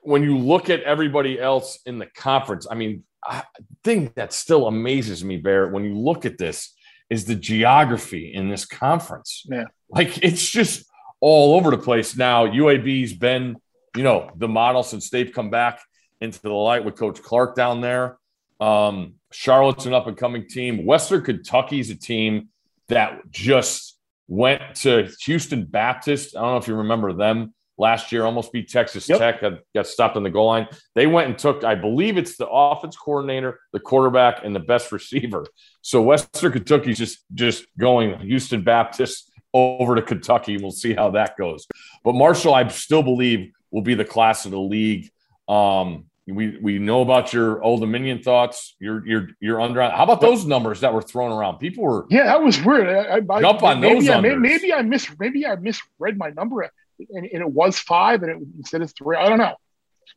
[0.03, 3.42] when you look at everybody else in the conference, I mean, I
[3.83, 6.75] thing that still amazes me, Barrett, when you look at this,
[7.11, 9.45] is the geography in this conference.
[9.49, 9.64] Yeah.
[9.88, 10.87] Like it's just
[11.21, 12.47] all over the place now.
[12.47, 13.57] UAB's been,
[13.97, 15.81] you know, the model since they've come back
[16.21, 18.19] into the light with Coach Clark down there.
[18.61, 20.87] Um, Charlotte's an up and coming team.
[20.87, 22.49] Western Kentucky's a team
[22.88, 26.37] that just went to Houston Baptist.
[26.37, 29.18] I don't know if you remember them last year, almost beat Texas Yep.
[29.18, 30.68] Tech, got, got stopped on the goal line.
[30.94, 34.92] They went and took, I believe it's the offense coordinator, the quarterback, and the best
[34.92, 35.46] receiver.
[35.82, 40.58] So Western Kentucky's just just going Houston Baptist over to Kentucky.
[40.58, 41.66] We'll see how that goes.
[42.04, 45.10] But Marshall, I still believe will be the class of the league.
[45.48, 48.74] Um, we we know about your Old Dominion thoughts.
[48.80, 49.80] You're you're you're under.
[49.88, 51.58] How about those numbers that were thrown around?
[51.58, 52.88] People were Yeah, that was weird.
[52.88, 54.40] I, I, Jump on maybe those I, unders.
[54.40, 58.48] maybe I mis maybe I misread my number, and, and it was five, and it
[58.59, 59.16] instead of three.
[59.16, 59.54] I don't know.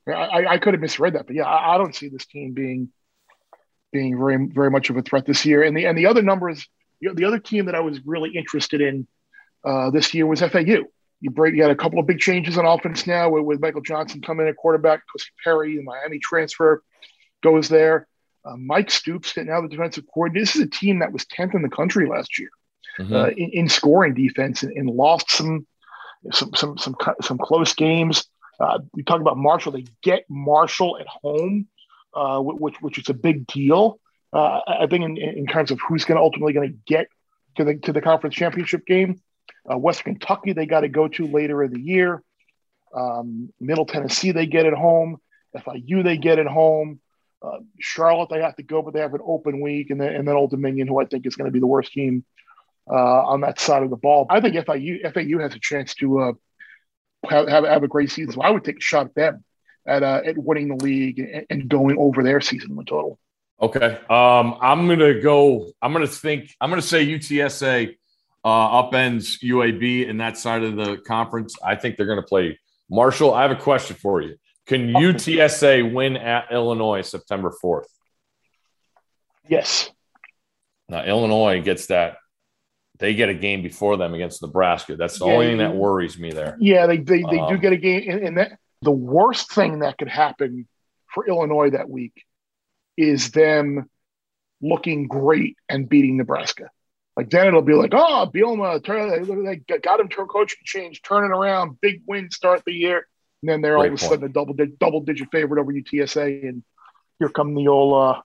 [0.07, 2.89] I, I, could have misread that, but yeah, I, I don't see this team being
[3.91, 5.63] being very very much of a threat this year.
[5.63, 6.67] And the and the other numbers,
[7.01, 9.07] the, the other team that I was really interested in
[9.65, 10.83] uh, this year was FAU.
[11.21, 13.81] You break, you got a couple of big changes on offense now with, with Michael
[13.81, 16.81] Johnson coming in at quarterback, N'Kosi Perry, the Miami transfer
[17.43, 18.07] goes there.
[18.45, 20.45] Uh, Mike Stoops, now the defensive coordinator.
[20.45, 22.49] This is a team that was 10th in the country last year
[22.99, 23.13] Mhm.
[23.13, 25.65] uh, in, in scoring defense and, and lost some
[26.31, 28.25] some some some some close games.
[28.59, 31.67] Uh, we talk about Marshall; they get Marshall at home,
[32.13, 33.99] uh, which which is a big deal.
[34.31, 37.07] Uh, I think in, in terms of who's going to ultimately going to get
[37.57, 39.21] to the to the conference championship game.
[39.69, 42.23] Uh, Western Kentucky they got to go to later in the year.
[42.95, 45.17] Um, Middle Tennessee they get at home.
[45.55, 46.99] FIU they get at home.
[47.41, 50.27] Uh, Charlotte they have to go, but they have an open week, and then and
[50.27, 52.25] then Old Dominion, who I think is going to be the worst team
[52.95, 54.25] on that side of the ball.
[54.29, 56.31] I think FIU FAU has a chance to uh,
[57.29, 58.33] have, have, have a great season.
[58.33, 59.43] So I would take a shot at them
[59.85, 63.19] at uh, at winning the league and, and going over their season win total.
[63.61, 63.97] Okay.
[64.09, 65.71] Um, I'm gonna go.
[65.81, 66.55] I'm gonna think.
[66.61, 67.95] I'm gonna say UTSA
[68.43, 71.55] uh, upends UAB in that side of the conference.
[71.63, 72.57] I think they're gonna play
[72.89, 73.33] Marshall.
[73.33, 74.37] I have a question for you.
[74.65, 77.87] Can UTSA win at Illinois September 4th?
[79.47, 79.89] Yes.
[80.87, 82.17] Now Illinois gets that.
[82.99, 84.95] They get a game before them against Nebraska.
[84.97, 86.57] That's the Yeah, only thing that worries me there.
[86.59, 89.79] Yeah, they they, they do Um, get a game, and, and that the worst thing
[89.79, 90.67] that could happen
[91.13, 92.25] for Illinois that week
[92.97, 93.89] is them
[94.61, 96.69] looking great and beating Nebraska.
[97.15, 101.01] Like then it'll be like, oh, Bielema, turn, they got him to a coaching change,
[101.01, 103.07] turning around, big win, start the year,
[103.41, 106.47] and then they're all of a sudden a double di- double digit favorite over UTSA,
[106.47, 106.63] and
[107.19, 108.21] here come the old uh,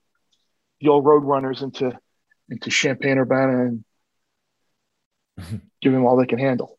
[0.81, 1.97] the old road runners into
[2.49, 3.85] into Champaign Urbana and
[5.81, 6.79] give them all they can handle.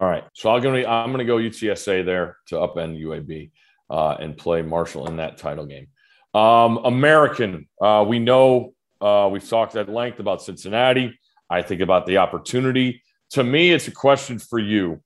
[0.00, 0.24] All right.
[0.34, 3.50] So I'm gonna I'm gonna go UTSA there to upend UAB
[3.90, 5.88] uh, and play Marshall in that title game.
[6.32, 11.18] Um, American, uh, we know uh, we've talked at length about Cincinnati.
[11.48, 13.02] I think about the opportunity.
[13.30, 15.02] To me, it's a question for you.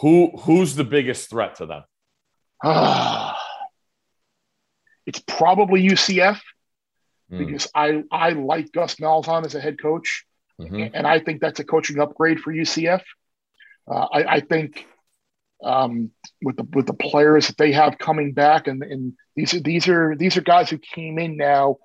[0.00, 1.82] Who who's the biggest threat to them?
[5.06, 6.40] It's probably UCF
[7.30, 7.38] Hmm.
[7.38, 10.26] because I I like Gus Malzahn as a head coach,
[10.60, 10.90] Mhm.
[10.94, 13.02] and I think that's a coaching upgrade for UCF.
[13.90, 14.86] Uh, I, I think
[15.62, 16.10] um,
[16.42, 19.88] with the with the players that they have coming back, and, and these are these
[19.88, 21.76] are these are guys who came in now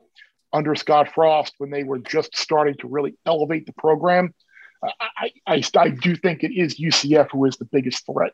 [0.54, 4.34] under Scott Frost when they were just starting to really elevate the program.
[4.84, 8.34] I, I, I, I do think it is UCF who is the biggest threat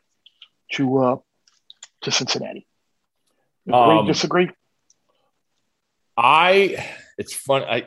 [0.72, 1.16] to uh,
[2.02, 2.66] to Cincinnati.
[3.66, 4.50] Agree, Um, disagree?
[6.16, 6.86] I
[7.18, 7.62] it's fun.
[7.64, 7.86] I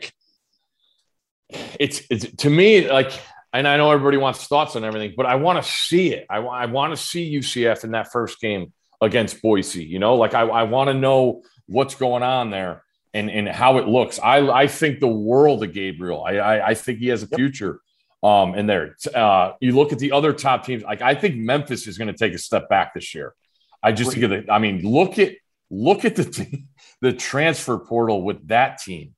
[1.50, 3.12] it's it's to me like,
[3.54, 6.26] and I know everybody wants thoughts on everything, but I want to see it.
[6.30, 9.84] I, I want to see UCF in that first game against Boise.
[9.84, 12.84] You know, like I, I want to know what's going on there
[13.14, 14.20] and and how it looks.
[14.20, 16.24] I I think the world of Gabriel.
[16.24, 17.82] I I, I think he has a future.
[18.22, 20.84] Um, in there, uh, you look at the other top teams.
[20.84, 23.34] Like I think Memphis is going to take a step back this year.
[23.82, 24.52] I just think of the.
[24.52, 25.36] I mean, look at
[25.70, 26.66] look at the t-
[27.02, 29.16] the transfer portal with that team.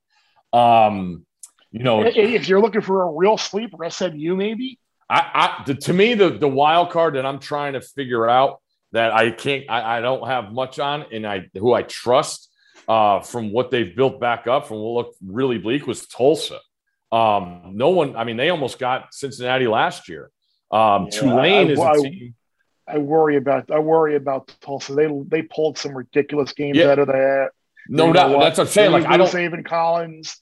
[0.52, 1.26] Um,
[1.72, 4.78] you know, If you're looking for a real sleeper, SMU maybe.
[5.10, 8.60] I, I the, to me the the wild card that I'm trying to figure out
[8.92, 12.48] that I can't I, I don't have much on and I who I trust
[12.88, 16.58] uh, from what they've built back up from what looked really bleak was Tulsa.
[17.10, 20.30] Um, no one, I mean, they almost got Cincinnati last year.
[20.70, 22.34] Um, Yeah, Tulane I- is a I- team.
[22.88, 24.94] I worry about I worry about Tulsa.
[24.94, 26.90] They they pulled some ridiculous games Yeah.
[26.90, 27.50] out of that.
[27.88, 28.38] No doubt.
[28.40, 28.92] That's what I'm saying.
[28.92, 30.40] Like, I don't, Zaven Collins.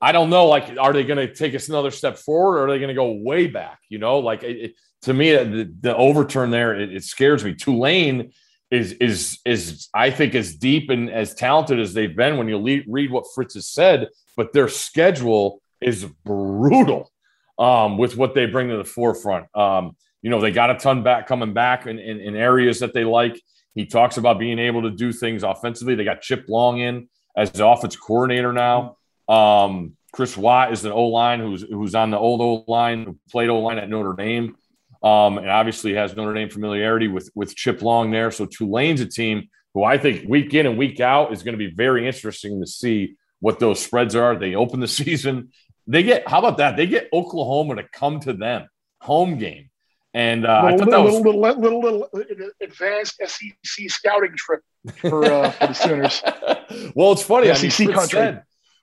[0.00, 0.46] I don't know.
[0.46, 2.94] Like, are they going to take us another step forward, or are they going to
[2.94, 3.80] go way back?
[3.88, 7.54] You know, like it, it- to me, the, the overturn there it, it scares me.
[7.54, 8.32] Tulane
[8.72, 12.58] is is is I think as deep and as talented as they've been when you
[12.58, 17.12] le- read what Fritz has said, but their schedule is brutal
[17.60, 19.46] um, with what they bring to the forefront.
[19.56, 22.92] Um, you know, they got a ton back coming back in, in, in areas that
[22.92, 23.40] they like.
[23.76, 25.94] He talks about being able to do things offensively.
[25.94, 28.96] They got Chip Long in as the offense coordinator now.
[29.28, 33.18] Um, Chris Watt is an O line who's who's on the old O line, who
[33.30, 34.56] played O line at Notre Dame,
[35.02, 38.30] um, and obviously has Notre Dame familiarity with with Chip Long there.
[38.30, 41.58] So Tulane's a team who I think week in and week out is going to
[41.58, 44.36] be very interesting to see what those spreads are.
[44.36, 45.50] They open the season.
[45.86, 46.76] They get how about that?
[46.76, 48.68] They get Oklahoma to come to them
[49.00, 49.68] home game,
[50.14, 54.62] and uh, I little, thought that was little, little, little, little advanced SEC scouting trip
[54.96, 56.22] for, uh, for the Sooners.
[56.94, 57.50] well, it's funny.
[57.50, 58.18] I mean, SEC country.
[58.18, 58.42] said,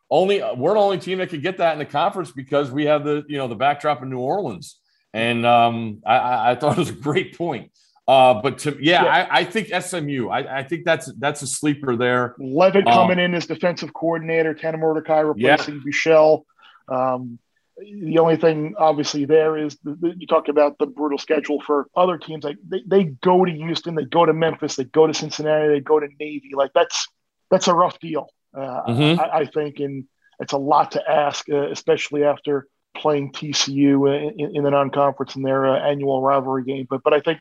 [0.09, 3.03] only we're the only team that could get that in the conference because we have
[3.03, 4.79] the you know the backdrop in New Orleans,
[5.13, 7.71] and um, I- I, I thought it was a great point.
[8.07, 9.27] Uh, but to yeah, Yeah.
[9.31, 10.29] I, I think SMU.
[10.29, 12.35] I, I think that's that's a sleeper there.
[12.37, 16.43] Leavitt Um, coming in as defensive coordinator, Tanner Mordecai replacing Buechele.
[16.87, 17.39] Um,
[17.77, 21.87] the only thing, obviously, there is the, the, you talk about the brutal schedule for
[21.95, 22.43] other teams.
[22.45, 25.79] Like they, they go to Houston, they go to Memphis, they go to Cincinnati, they
[25.81, 26.51] go to Navy.
[26.53, 27.07] Like that's
[27.49, 29.19] that's a rough deal, uh, Mhm.
[29.19, 30.05] I, I think, and
[30.39, 35.41] it's a lot to ask, uh, especially after playing TCU in, in the non-conference in
[35.41, 36.87] their uh, annual rivalry game.
[36.89, 37.39] But but I think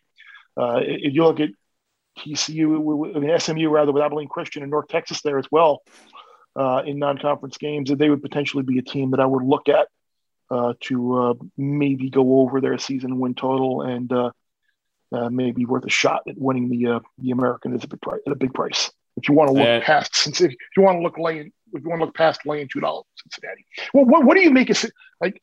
[0.56, 1.50] uh, if you look at
[2.18, 5.82] TCU, I mean SMU rather with Abilene Christian and North Texas there as well
[6.56, 9.68] uh, in non-conference games, that they would potentially be a team that I would look
[9.68, 9.88] at
[10.50, 14.30] uh, to uh, maybe go over their season win total and uh,
[15.12, 18.20] uh, maybe worth a shot at winning the uh, the American at a big price.
[18.26, 18.90] At a big price.
[19.16, 21.82] If you want to look And- past, since if you want to look laying, if
[21.82, 23.64] you want to look past laying two dollars, Cincinnati.
[23.92, 24.84] Well, what, what do you make of
[25.20, 25.40] like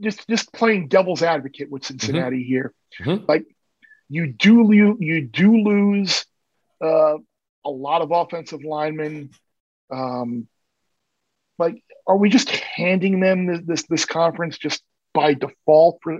[0.00, 2.72] just just playing devil's advocate with Cincinnati here?
[3.00, 3.26] Mhm.
[3.28, 3.44] Like
[4.08, 6.24] You do lo- you do lose
[6.82, 7.16] uh,
[7.64, 9.30] a lot of offensive linemen.
[9.90, 10.46] Um,
[11.58, 14.82] like, are we just handing them this this, this conference just
[15.14, 16.18] by default for,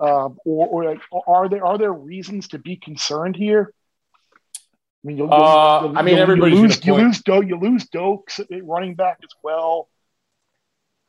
[0.00, 3.72] uh, or, or like, are there are there reasons to be concerned here?
[5.04, 7.44] I mean, you'll, you'll- Uh, you'll- I mean, you'll- everybody's you lose, you lose Do,
[7.46, 9.88] you lose Doaks running back as well.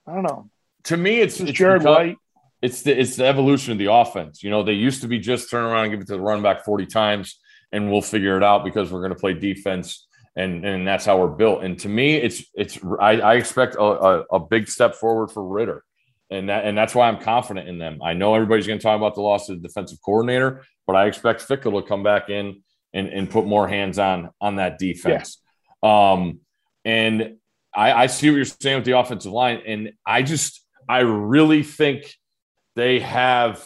[0.07, 0.49] I don't know.
[0.85, 2.17] To me, it's, it's Jared become- White.
[2.61, 4.43] it's the it's the evolution of the offense.
[4.43, 6.43] You know, they used to be just turn around and give it to the running
[6.43, 7.39] back 40 times
[7.71, 11.17] and we'll figure it out because we're going to play defense and and that's how
[11.17, 11.63] we're built.
[11.63, 15.43] And to me, it's it's I, I expect a, a, a big step forward for
[15.47, 15.83] Ridder.
[16.29, 17.99] And that and that's why I'm confident in them.
[18.03, 21.05] I know everybody's going to talk about the loss of the defensive coordinator, but I
[21.05, 22.63] expect Fickell to come back in
[22.95, 25.39] and, and put more hands on on that defense.
[25.83, 26.39] Um,
[26.83, 27.35] and
[27.75, 31.61] I, I see what you're saying with the offensive line, and I just I really
[31.61, 32.11] think
[32.75, 33.63] they have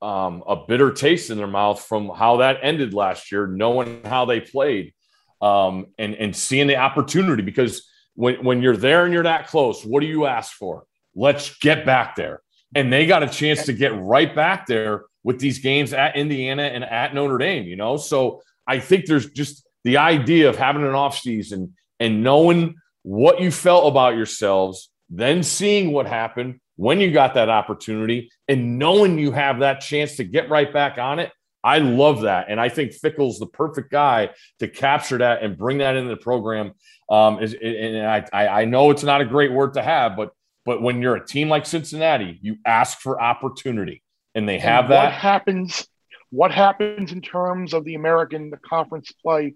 [0.00, 4.24] um, a bitter taste in their mouth from how that ended last year, knowing how
[4.24, 4.94] they played,
[5.42, 7.42] um, and and seeing the opportunity.
[7.42, 10.84] Because when when you're there and you're that close, what do you ask for?
[11.14, 12.40] Let's get back there,
[12.74, 16.62] and they got a chance to get right back there with these games at Indiana
[16.62, 17.64] and at Notre Dame.
[17.64, 22.76] You know, so I think there's just the idea of having an offseason and knowing
[23.02, 28.78] what you felt about yourselves, then seeing what happened when you got that opportunity and
[28.78, 31.32] knowing you have that chance to get right back on it.
[31.64, 32.46] I love that.
[32.48, 36.16] And I think Fickell's the perfect guy to capture that and bring that into the
[36.16, 36.72] program.
[37.10, 40.30] Um, and I, I I know it's not a great word to have, but
[40.64, 44.02] but when you're a team like Cincinnati, you ask for opportunity
[44.38, 45.86] and they have And What happens?
[46.30, 49.54] What happens in terms of the American the conference play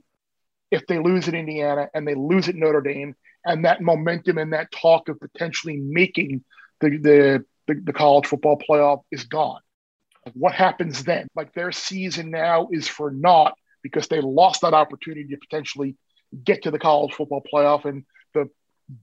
[0.70, 3.14] if they lose at Indiana and they lose at Notre Dame,
[3.44, 6.44] and that momentum and that talk of potentially making
[6.80, 9.60] the the, the, the college football playoff is gone?
[10.26, 11.28] Like, what happens then?
[11.34, 15.96] Like their season now is for naught because they lost that opportunity to potentially
[16.44, 17.84] get to the college football playoff.
[17.84, 18.48] And the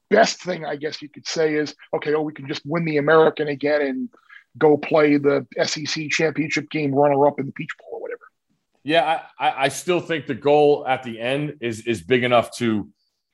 [0.09, 2.97] best thing I guess you could say is, okay, oh, we can just win the
[2.97, 4.09] American again and
[4.57, 8.19] go play the SEC championship game runner up in the Peach Bowl or whatever.
[8.83, 12.89] Yeah, I, I still think the goal at the end is is big enough to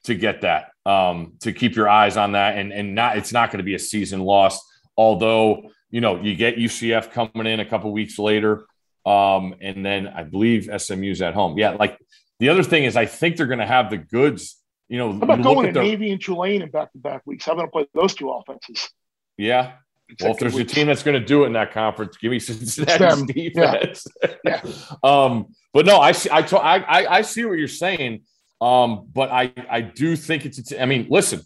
[0.05, 3.49] to get that um, to keep your eyes on that and and not it's not
[3.51, 4.59] going to be a season loss.
[4.97, 8.66] Although you know you get UCF coming in a couple weeks later,
[9.05, 11.57] um, and then I believe SMU's at home.
[11.57, 11.97] Yeah, like
[12.39, 14.57] the other thing is I think they're going to have the goods.
[14.88, 17.45] You know, How about going to their- Navy and Tulane in back to back weeks?
[17.45, 18.89] How about play those two offenses?
[19.38, 19.74] yeah.
[20.22, 22.39] Well, if there's a team that's going to do it in that conference, give me
[22.39, 24.08] Cincinnati's defense.
[24.43, 24.62] Yeah.
[25.03, 26.30] um, but no, I see.
[26.32, 28.22] I, to- I I I see what you're saying.
[28.62, 30.60] Um, but I I do think it's.
[30.60, 31.41] it's I mean, listen,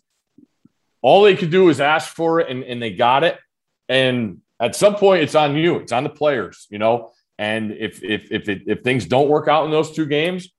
[1.02, 3.38] all they could do is ask for it, and and they got it.
[3.88, 5.78] And at some point, it's on you.
[5.78, 6.68] It's on the players.
[6.70, 7.12] You know.
[7.38, 10.50] And if if if it, if things don't work out in those two games,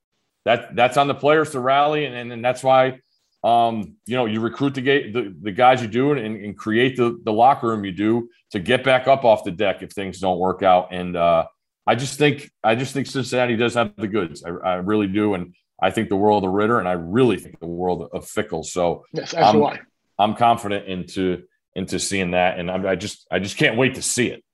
[0.47, 3.01] that that's on the players to rally, and and, and that's why
[3.43, 7.19] um, you know, you recruit the, the, the guys you do and, and create the,
[7.25, 10.39] the locker room you do to get back up off the deck if things don't
[10.39, 10.89] work out.
[10.93, 11.47] And uh,
[11.87, 14.45] I just think I just think Cincinnati does have the goods.
[14.45, 17.59] I, I really do, and I think the world of Ridder, and I really think
[17.59, 18.65] the world of Fickell.
[18.65, 19.81] So Yes, as do Um, I.
[20.19, 24.03] I'm confident into into seeing that, and I'm, I just I just can't wait to
[24.03, 24.45] see it.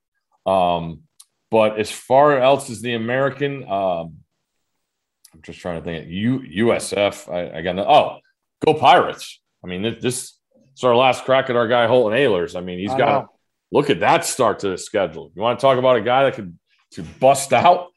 [0.49, 1.03] Um,
[1.51, 4.19] but as far else as the American, um,
[5.35, 6.09] I'm just trying to think.
[6.09, 7.85] U, USF, I, I got no.
[7.85, 8.19] Oh,
[8.65, 9.41] go Pirates!
[9.65, 10.39] I mean, this, this
[10.77, 12.57] is our last crack at our guy Holton Ahlers.
[12.57, 13.31] I mean, he's got know.
[13.71, 15.33] look at that start to the schedule.
[15.35, 16.57] You want to talk about a guy that could
[16.93, 17.89] to bust out?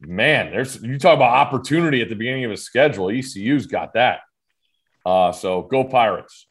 [0.00, 3.10] Man, there's you talk about opportunity at the beginning of a schedule.
[3.10, 4.20] ECU's got that.
[5.04, 6.46] Uh, so go Pirates.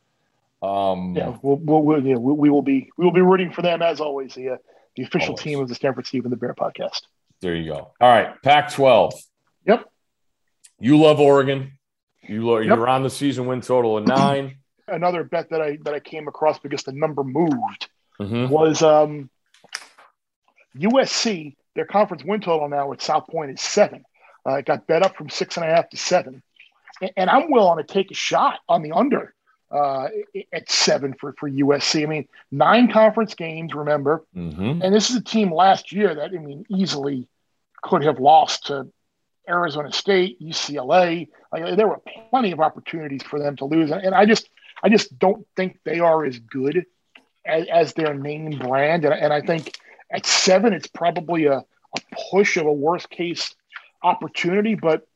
[0.61, 3.61] Um, Yeah, we'll, we'll, we'll, yeah, we, we will be we will be rooting for
[3.61, 4.33] them as always.
[4.33, 4.57] The uh,
[4.97, 5.43] the official Always.
[5.43, 7.01] team of the Stanford Steve and the Bear podcast.
[7.39, 7.93] There you go.
[8.01, 9.13] All right, Pac-12.
[9.67, 9.85] Yep.
[10.79, 11.76] You love Oregon.
[12.28, 12.75] You lo- Yep.
[12.75, 14.55] you're on the season win total of 9
[14.89, 18.49] Another bet that I that I came across because the number moved Mhm.
[18.49, 19.30] was um,
[20.78, 21.55] USC.
[21.75, 24.03] Their conference win total now at South Point is seven.
[24.47, 26.41] Uh, it got bet up from six and a half to seven,
[27.01, 29.34] and, and I'm willing to take a shot on the under
[29.71, 30.07] uh,
[30.53, 32.03] at seven for for USC.
[32.03, 33.73] I mean, nine conference games.
[33.75, 34.82] Remember, Mhm.
[34.84, 37.28] and this is a team last year that I mean easily
[37.84, 38.88] could have lost to
[39.47, 41.27] Arizona State, UCLA.
[41.51, 44.49] Like, there were plenty of opportunities for them to lose, and I just
[44.83, 46.85] I just don't think they are as good
[47.45, 49.05] as, as their name brand.
[49.05, 49.77] And, and I think
[50.11, 53.53] at seven, it's probably a, a push of a worst case
[54.03, 54.75] opportunity.
[54.75, 55.07] But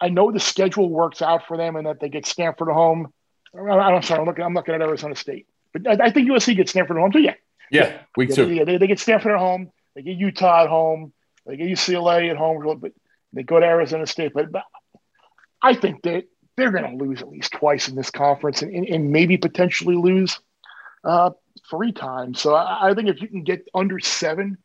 [0.00, 3.12] I know the schedule works out for them and that they get Stanford at home.
[3.54, 5.46] I'm sorry, I'm looking, I'm looking at Arizona State.
[5.72, 7.20] But I, I think USC gets Stanford at home too.
[7.20, 7.34] Yeah.
[7.70, 8.46] Yeah, week Yeah, two.
[8.46, 9.70] they, they, they get Stanford at home.
[9.94, 11.12] They get Utah at home.
[11.50, 12.92] They get UCLA at home, but
[13.32, 14.32] they go to Arizona State.
[14.34, 14.50] But,
[15.62, 16.24] I think they
[16.56, 19.96] they're going to lose at least twice in this conference, and, and, and maybe potentially
[19.96, 20.38] lose
[21.04, 21.30] uh,
[21.68, 22.40] three times.
[22.40, 24.58] So I, I, think if you can get under seven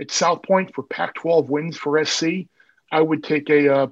[0.00, 2.24] at South Point for Pac-12 wins for SC,
[2.90, 3.86] I would take a uh,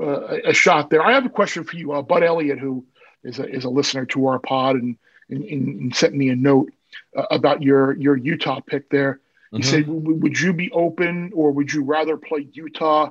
[0.00, 1.02] uh, a shot there.
[1.02, 2.86] I have a question for you, uh, Bud Elliott, who
[3.24, 4.96] is a, is a listener to our pod and,
[5.30, 6.70] and, and sent me a note
[7.16, 9.20] uh, about your your Utah pick there.
[9.56, 9.70] He mm-hmm.
[9.70, 13.10] said, "Would you be open, or would you rather play Utah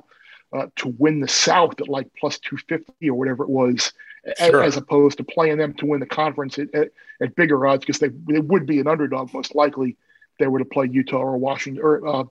[0.52, 3.92] uh, to win the South at like plus two fifty or whatever it was,
[4.38, 4.62] sure.
[4.62, 6.90] as, as, opposed to playing them to win the conference at, at,
[7.20, 10.58] at bigger odds because they they would be an underdog most likely if they were
[10.58, 12.24] to play Utah or Washington or uh,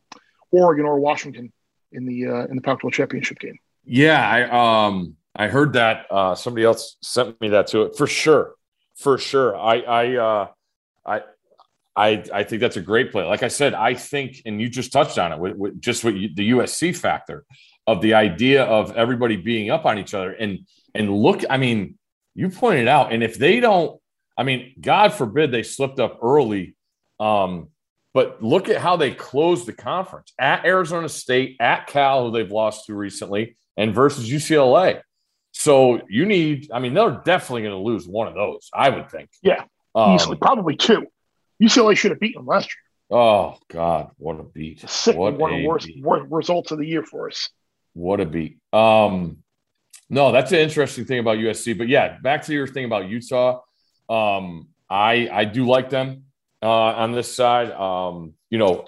[0.51, 1.51] Oregon or Washington
[1.91, 6.35] in the uh, in the Pac-12 championship game." Yeah, I um I heard that uh,
[6.35, 8.55] somebody else sent me that to it for sure,
[8.95, 9.57] for sure.
[9.57, 10.47] I I uh,
[11.05, 11.21] I
[11.95, 13.23] I, I think that's a great play.
[13.23, 16.15] Like I said, I think, and you just touched on it with, with just what
[16.15, 17.45] you, the USC factor
[17.87, 20.59] of the idea of everybody being up on each other and
[20.93, 21.43] and look.
[21.49, 21.97] I mean,
[22.33, 23.99] you pointed out, and if they don't,
[24.37, 26.75] I mean, God forbid they slipped up early.
[27.19, 27.69] Um,
[28.13, 32.51] but look at how they closed the conference at Arizona State, at Cal, who they've
[32.51, 35.01] lost to recently, and versus UCLA.
[35.51, 39.09] So you need, I mean, they're definitely going to lose one of those, I would
[39.09, 39.29] think.
[39.41, 41.07] Yeah, um, easily, probably two.
[41.61, 43.19] UCLA should have beaten them last year.
[43.19, 44.87] Oh God, what a beat!
[44.89, 47.49] Sick, what one of the worst, worst results of the year for us.
[47.93, 48.57] What a beat.
[48.73, 49.37] Um,
[50.09, 51.77] no, that's an interesting thing about USC.
[51.77, 53.61] But yeah, back to your thing about Utah.
[54.09, 56.25] Um, I I do like them
[56.61, 57.71] uh, on this side.
[57.71, 58.85] Um, you know,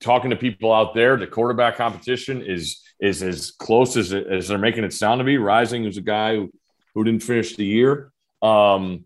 [0.00, 4.58] talking to people out there, the quarterback competition is is as close as, as they're
[4.58, 5.38] making it sound to be.
[5.38, 6.50] Rising is a guy who,
[6.94, 8.12] who didn't finish the year.
[8.42, 9.04] Um,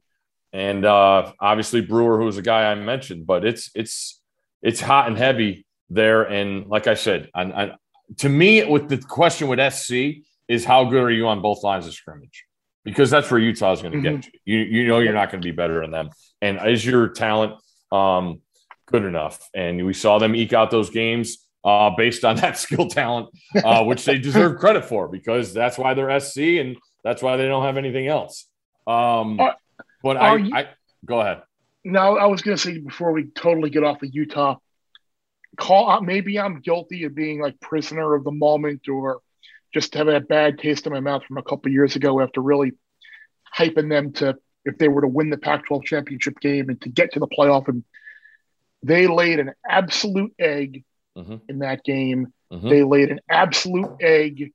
[0.52, 4.20] and uh, obviously Brewer, who was a guy I mentioned, but it's it's
[4.62, 6.22] it's hot and heavy there.
[6.22, 7.30] And like I said,
[8.18, 11.86] to me, with the question with SC is how good are you on both lines
[11.86, 12.44] of scrimmage?
[12.84, 14.16] Because that's where Utah is going to mm-hmm.
[14.16, 14.58] get you.
[14.58, 14.82] you.
[14.82, 16.10] You know you're not going to be better than them.
[16.40, 17.54] And is your talent
[17.90, 18.40] um,
[18.86, 19.48] good enough?
[19.54, 23.28] And we saw them eke out those games uh, based on that skill talent,
[23.64, 27.46] uh, which they deserve credit for because that's why they're SC and that's why they
[27.46, 28.46] don't have anything else.
[28.86, 29.56] Um, are,
[30.02, 30.68] but I, you, I,
[31.04, 31.42] go ahead.
[31.84, 34.56] No, I was going to say before we totally get off of Utah,
[35.58, 39.20] call uh, maybe I'm guilty of being like prisoner of the moment or
[39.74, 42.72] just having a bad taste in my mouth from a couple years ago after really
[43.56, 47.12] hyping them to if they were to win the Pac-12 championship game and to get
[47.12, 47.84] to the playoff and
[48.82, 50.84] they laid an absolute egg
[51.16, 51.36] mm-hmm.
[51.48, 52.32] in that game.
[52.52, 52.68] Mm-hmm.
[52.68, 54.52] They laid an absolute egg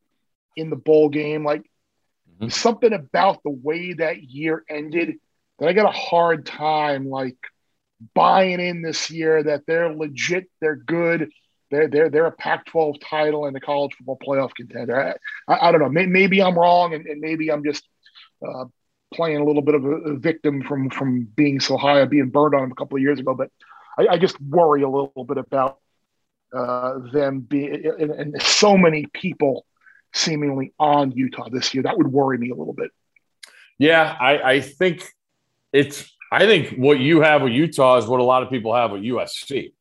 [0.55, 1.43] in the bowl game.
[1.43, 2.49] Like mm-hmm.
[2.49, 5.15] something about the way that year ended
[5.59, 7.37] that I got a hard time like
[8.13, 11.29] buying in this year that they're legit, they're good.
[11.71, 15.15] They're, they're, they're a Pac 12 title and a college football playoff contender.
[15.47, 15.89] I, I, I don't know.
[15.89, 17.83] Maybe, maybe, I'm wrong and, and maybe I'm just
[18.47, 18.65] uh,
[19.13, 22.55] playing a little bit of a, a, victim from, from being so high, being burned
[22.55, 23.33] on them a couple of years ago.
[23.33, 23.49] But
[23.97, 25.79] I, I just worry a little bit about
[26.53, 29.65] uh, them being and, and so many people
[30.13, 31.83] seemingly on Utah this year.
[31.83, 32.91] That would worry me a little bit.
[33.77, 35.03] Yeah, I, I think
[35.73, 36.11] it's.
[36.29, 39.01] I think what you have with Utah is what a lot of people have with
[39.01, 39.71] USC.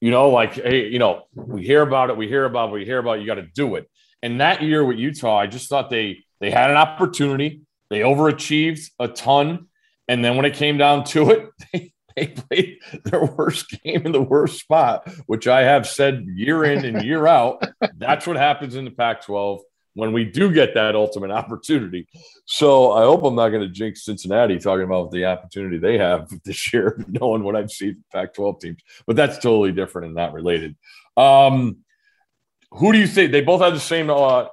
[0.00, 2.84] You know, like hey, you know, we hear about it, we hear about it, we
[2.84, 3.90] hear about it, you got to do it.
[4.22, 8.90] And that year with Utah, I just thought they they had an opportunity, they overachieved
[8.98, 9.68] a ton,
[10.08, 14.12] and then when it came down to it, they, they played their worst game in
[14.12, 17.62] the worst spot, which I have said year in and year out.
[17.96, 19.60] That's what happens in the Pac 12
[19.94, 22.06] when we do get that ultimate opportunity.
[22.46, 26.30] So I hope I'm not going to jinx Cincinnati talking about the opportunity they have
[26.44, 28.82] this year, knowing what I've seen from Pac 12 teams.
[29.06, 30.76] But that's totally different and not related.
[31.16, 31.78] Um,
[32.72, 33.32] who do you think?
[33.32, 34.46] They both have the same uh,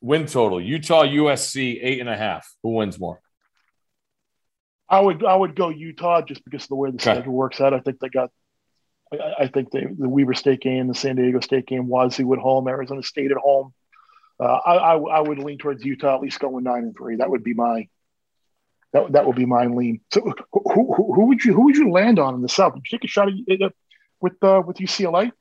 [0.00, 2.50] win total Utah, USC, eight and a half.
[2.62, 3.20] Who wins more?
[4.88, 7.12] I would I would go Utah just because of the way the okay.
[7.12, 7.74] schedule works out.
[7.74, 8.30] I think they got
[9.12, 12.38] I, I think they, the Weber State game, the San Diego State game, Wazoo at
[12.38, 13.72] home, Arizona State at home.
[14.40, 17.16] Uh, I, I, I would lean towards Utah at least going nine and three.
[17.16, 17.88] That would be my
[18.92, 20.00] that that would be my lean.
[20.12, 22.74] So who, who, who would you who would you land on in the South?
[22.74, 23.72] Would you take a shot at,
[24.20, 25.32] with uh, with UCLA?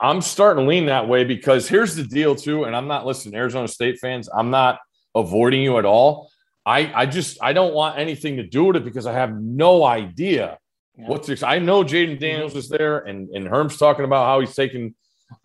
[0.00, 3.06] I'm, I'm starting to lean that way because here's the deal too, and I'm not
[3.06, 4.28] listening, Arizona State fans.
[4.28, 4.80] I'm not
[5.14, 6.30] avoiding you at all.
[6.66, 9.84] I, I just I don't want anything to do with it because I have no
[9.84, 10.58] idea
[10.96, 11.06] yeah.
[11.06, 11.42] what's.
[11.42, 14.94] I know Jayden Daniels is there, and and Herm's talking about how he's taking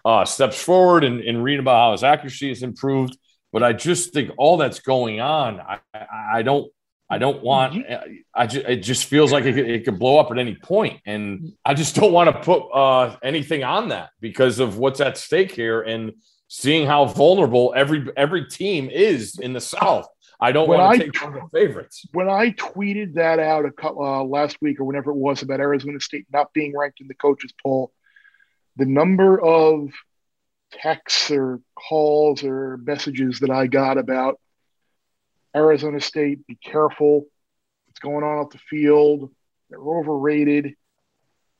[0.05, 3.17] uh, steps forward and, and reading about how his accuracy has improved.
[3.51, 6.71] But I just think all that's going on, I, I, don't
[7.09, 7.85] I don't want.
[8.33, 11.01] I just, it just feels like it could, it could blow up at any point,
[11.05, 15.17] and I just don't want to put uh, anything on that because of what's at
[15.19, 16.13] stake here and
[16.47, 20.07] seeing how vulnerable every every team is in the South.
[20.41, 22.05] I don't When want to I- take one of the favorites.
[22.11, 25.59] when I tweeted that out a couple uh, last week or whenever it was about
[25.59, 27.91] Arizona State not being ranked in the coaches poll,
[28.77, 29.89] the number of
[30.71, 34.39] texts or calls or messages that I got about
[35.55, 37.27] Arizona State, be careful,
[37.85, 39.31] what's going on off the field,
[39.69, 40.75] they're overrated.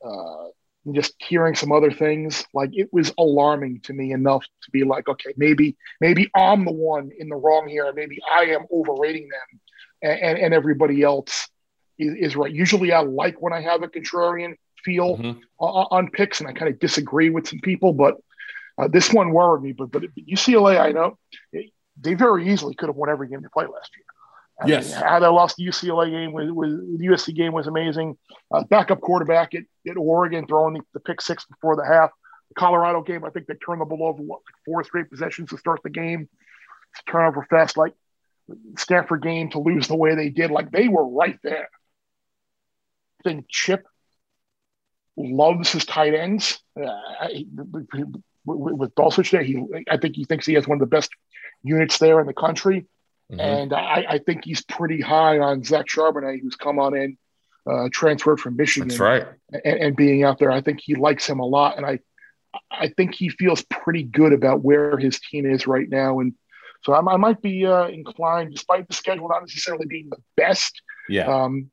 [0.04, 0.48] Uh,
[0.92, 5.08] just hearing some other things, like it was alarming to me enough to be like,
[5.08, 7.90] okay, maybe maybe I'm the one in the wrong here.
[7.94, 9.60] Maybe I am overrating them
[10.02, 11.48] and, and, and everybody else
[11.98, 12.52] is, is right.
[12.52, 15.40] Usually I like when I have a contrarian feel Mhm.
[15.58, 18.16] on, on picks and I kind of disagree with some people, but
[18.78, 19.72] uh, this one worried me.
[19.72, 21.18] But, but UCLA, I know
[21.52, 24.04] they very easily could have won every game they played last year.
[24.60, 24.92] I Yes.
[24.92, 28.16] mean, how they lost the UCLA game was, was the USC game was amazing.
[28.52, 32.10] Uh, backup quarterback at, at Oregon throwing the, the pick six before the half.
[32.50, 35.50] The Colorado game, I think they turned the ball over what, like four straight possessions
[35.50, 36.28] to start the game.
[37.08, 37.94] Turnover fest, like
[38.78, 41.68] Stanford game to lose the way they did, like they were right there.
[43.20, 43.84] I think Chip
[45.16, 46.60] loves his tight ends.
[46.80, 46.96] Uh,
[48.46, 51.10] with, Dulcich there, he I think he thinks he has one of the best
[51.62, 52.86] units there in the country.
[53.32, 53.40] Mhm.
[53.40, 57.16] And I, I think he's pretty high on Zach Charbonnet, who's come on in,
[57.66, 59.26] uh, transferred from Michigan, That's right.
[59.64, 60.50] and, and being out there.
[60.50, 62.00] I think he likes him a lot, and I,
[62.70, 66.20] I think he feels pretty good about where his team is right now.
[66.20, 66.34] And
[66.82, 70.82] so I, I might be uh, inclined, despite the schedule not necessarily being the best,
[71.08, 71.44] Yeah.
[71.44, 71.70] um,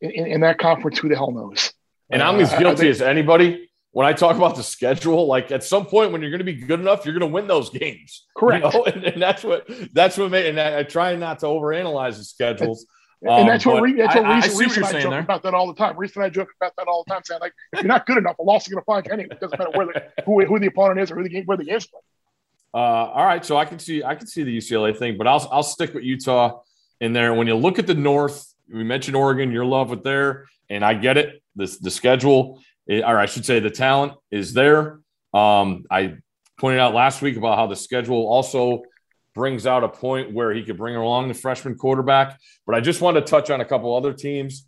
[0.00, 0.98] in, in that conference.
[0.98, 1.71] Who the hell knows?
[2.12, 4.62] And I'm Uh, as I- I guilty think- as anybody when I talk about the
[4.62, 5.26] schedule.
[5.26, 7.46] Like at some point, when you're going to be good enough, you're going to win
[7.46, 8.26] those games.
[8.36, 8.64] you Correct.
[8.74, 8.84] know?
[8.86, 10.46] And, and that's what that's what made.
[10.46, 12.86] And I, I try not to overanalyze the schedules.
[13.22, 14.90] and that's Um, what, Re- that's what I- I Reese, see what Reese and I
[14.90, 15.20] saying joke there.
[15.20, 15.96] about that all the time.
[15.96, 18.18] Reese and I joke about that all the time, saying like, if you're not good
[18.18, 19.28] enough, the loss is going to find you anyway.
[19.32, 21.56] It doesn't matter where the, who, who the opponent is or who the game where
[21.56, 22.02] the game's played.
[22.74, 25.46] Uh, all right, so I can see I can see the UCLA thing, but I'll
[25.52, 26.60] I'll stick with Utah
[27.02, 27.34] in there.
[27.34, 30.94] When you look at the North, we mentioned Oregon, your love with there, and I
[30.94, 31.42] get it.
[31.56, 35.00] The the schedule, eh, or I should say, the talent is there.
[35.34, 36.16] Um, I
[36.58, 38.82] pointed out last week about how the schedule also
[39.34, 42.38] brings out a point where he could bring along the freshman quarterback.
[42.66, 44.66] But I just want to touch on a couple other teams.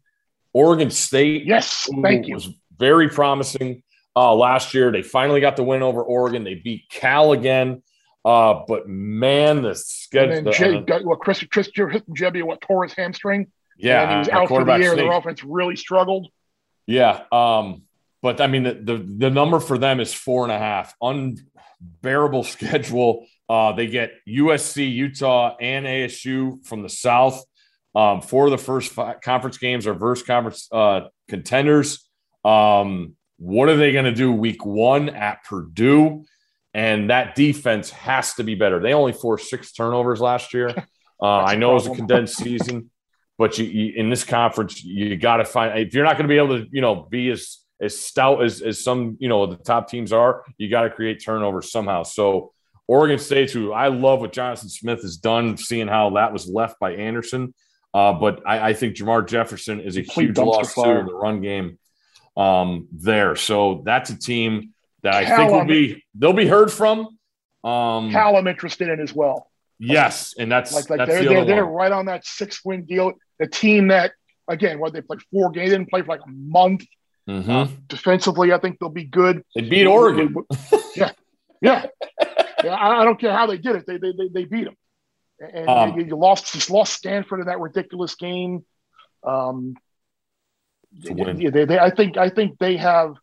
[0.52, 2.34] Oregon State, Yes, thank you.
[2.34, 2.48] was
[2.78, 3.82] very promising
[4.16, 4.90] uh, last year.
[4.90, 6.44] They finally got the win over Oregon.
[6.44, 7.82] They beat Cal again.
[8.24, 10.38] Uh, but man, the schedule.
[10.38, 13.48] And then Jay, got, well, Chris, Chris Gebbia, what tore his hamstring,
[13.84, 14.92] yeah, and he was out for the year.
[14.94, 15.04] sneak.
[15.04, 16.28] Their offense really struggled.
[16.86, 17.22] Yeah.
[17.32, 17.82] Um,
[18.22, 20.94] but I mean, the, the the number for them is four and a half.
[21.00, 23.26] Unbearable schedule.
[23.48, 27.44] Uh, they get USC, Utah, and ASU from the South.
[27.94, 32.08] Um, four of the first five conference games are versus conference uh, contenders.
[32.44, 36.24] Um, what are they going to do week one at Purdue?
[36.72, 38.80] And that defense has to be better.
[38.80, 40.74] They only forced six turnovers last year.
[41.22, 42.90] Uh, I know it was a condensed season,
[43.38, 46.32] but you, you in this conference, you got to find if you're not going to
[46.32, 49.56] be able to, you know, be as as stout as as some, you know, the
[49.56, 50.44] top teams are.
[50.58, 52.04] You got to create turnovers somehow.
[52.04, 52.52] So
[52.86, 56.78] Oregon State, who I love what Jonathan Smith has done, seeing how that was left
[56.78, 57.54] by Andersen.
[57.92, 61.40] Uh, but I, I think Jermar Jefferson is a huge loss too in the run
[61.40, 61.78] game
[62.36, 63.36] um, there.
[63.36, 67.18] So that's a team that I think will be they'll be heard from.
[67.62, 69.48] Um, Cal, I'm interested in as well.
[69.78, 72.84] yes, and that's Like, like that's they're the they're, they're right on that six win
[72.84, 73.12] deal.
[73.38, 74.12] The team that
[74.48, 76.84] again, what they played four games, they didn't play for like a month.
[77.28, 77.88] Mhm.
[77.88, 79.42] Defensively, I think they'll be good.
[79.54, 80.34] They beat Oregon.
[80.94, 81.10] yeah,
[81.62, 81.86] yeah.
[82.62, 83.86] yeah I, I don't care how they did it.
[83.86, 84.76] They they they, they beat them.
[85.40, 88.64] And Um, you, you lost just lost Stanford in that ridiculous game.
[89.22, 89.74] Um,
[91.08, 91.50] a win.
[91.50, 93.14] they, they, I think I think they have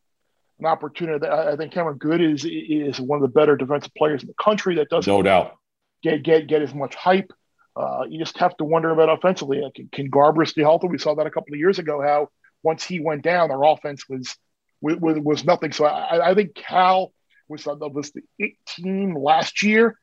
[0.59, 1.25] an opportunity.
[1.27, 4.43] I I think Cameron Goode is is one of the better defensive players in the
[4.43, 5.55] country that doesn't No doubt.
[6.03, 7.31] get get get as much hype.
[7.75, 9.61] Uh, you just have to wonder about offensively.
[9.61, 10.87] Like, can, Garber stay healthy?
[10.87, 12.01] We saw that a couple of years ago.
[12.01, 12.29] How
[12.63, 14.35] once he went down, their offense was
[14.81, 15.71] was, was nothing.
[15.71, 17.13] So I, I think Cal
[17.47, 19.97] was uh, was the it team last year,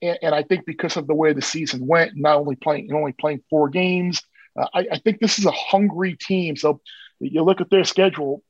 [0.00, 3.12] and, and I think because of the way the season went, not only playing only
[3.12, 4.22] playing four games,
[4.58, 6.56] uh, I, I think this is a hungry team.
[6.56, 6.80] So
[7.20, 8.42] you look at their schedule: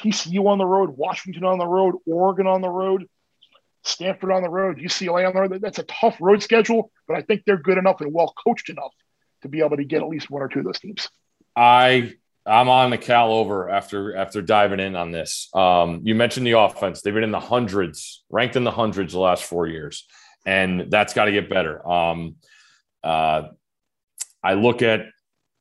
[0.00, 3.06] TCU on the road, Washington on the road, Oregon on the road.
[3.84, 5.60] Stanford on the road, UCLA on the road.
[5.60, 8.92] That's a tough road schedule, but I think they're good enough and well coached enough
[9.42, 11.08] to be able to get at least one or two of those teams.
[11.56, 12.14] I
[12.44, 15.48] I'm on the Cal over after after diving in on this.
[15.54, 19.20] Um, you mentioned the offense; they've been in the hundreds, ranked in the hundreds the
[19.20, 20.06] last four years,
[20.46, 21.86] and that's got to get better.
[21.86, 22.36] Um,
[23.04, 23.48] uh,
[24.42, 25.06] I look at,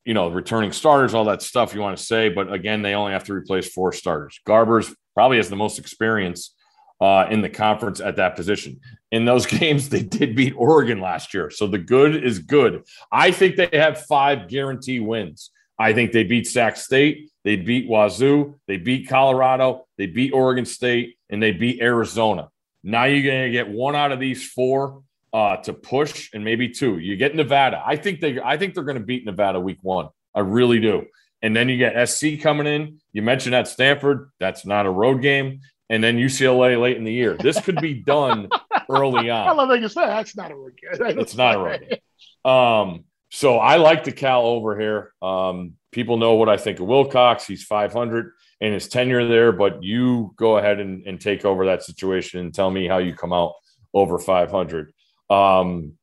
[0.05, 3.11] you know, returning starters, all that stuff you want to say, but again, they only
[3.11, 4.39] have to replace four starters.
[4.47, 6.55] Garbers probably has the most experience
[7.02, 8.80] uh, in the conference at that position.
[9.12, 11.49] In those games, they did beat Oregon last year.
[11.49, 12.84] So the good is good.
[13.12, 15.49] I think they have five guarantee wins.
[15.80, 20.64] I think they beat Sac State, they beat Wazoo, they beat Colorado, they beat Oregon
[20.64, 22.49] State, and they beat Arizona.
[22.84, 25.02] Now you're going to get one out of these four
[25.34, 26.99] uh, to push, and maybe two.
[26.99, 27.82] You get Nevada.
[27.84, 28.39] I think they.
[28.39, 30.10] I think they're going to beat Nevada week one.
[30.36, 31.06] I really do.
[31.41, 32.99] And then you get SC coming in.
[33.12, 34.30] You mentioned that Stanford.
[34.39, 37.35] That's not a road game and then UCLA late in the year.
[37.35, 38.49] This could be done
[38.89, 39.47] early on.
[39.47, 41.19] I love that you said that's not a road game.
[41.19, 42.51] It's not a road game.
[42.51, 45.11] Um, so I like the Cal over here.
[45.21, 47.45] Um, people know what I think of Wilcox.
[47.45, 48.31] He's 500
[48.61, 52.53] in his tenure there, but you go ahead and, and take over that situation and
[52.53, 53.53] tell me how you come out
[53.93, 54.93] over 500.
[55.29, 55.93] Um,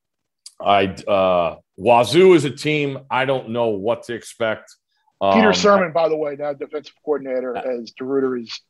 [0.61, 4.75] I uh, Wazoo is a team I don't know what to expect.
[5.21, 8.61] Peter Um, Sirmon, by the way, now defensive coordinator, as DeRuyter is.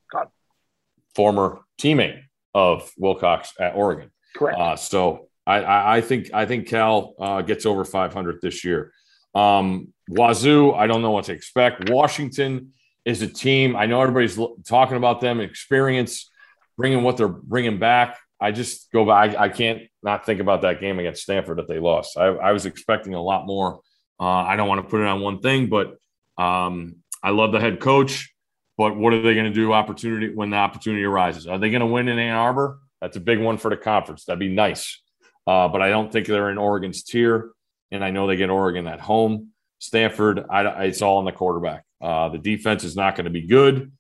[1.18, 2.22] Former teammate
[2.54, 4.12] of Wilcox at Oregon.
[4.36, 4.56] Correct.
[4.56, 8.92] Uh, so I, I, I think I think Cal uh, gets over 500 this year.
[9.34, 11.90] Um, Wazoo, I don't know what to expect.
[11.90, 12.72] Washington
[13.04, 13.74] is a team.
[13.74, 16.30] I know everybody's talking about them, experience,
[16.76, 18.16] bringing what they're bringing back.
[18.40, 19.36] I just go back.
[19.36, 22.16] I, I can't not think about that game against Stanford that they lost.
[22.16, 23.80] I, I was expecting a lot more.
[24.20, 25.96] Uh, I don't want to put it on one thing, but
[26.40, 28.32] um, I love the head coach.
[28.78, 29.72] But what are they going to do?
[29.72, 31.46] Opportunity when the opportunity arises.
[31.48, 32.78] Are they going to win in Ann Arbor?
[33.02, 34.24] That's a big one for the conference.
[34.24, 35.02] That'd be nice.
[35.46, 37.50] Uh, but I don't think they're in Oregon's tier,
[37.90, 39.48] and I know they get Oregon at home.
[39.80, 41.84] Stanford, I, I- it's all on the quarterback.
[42.00, 43.90] Uh, the defense is not going to be good.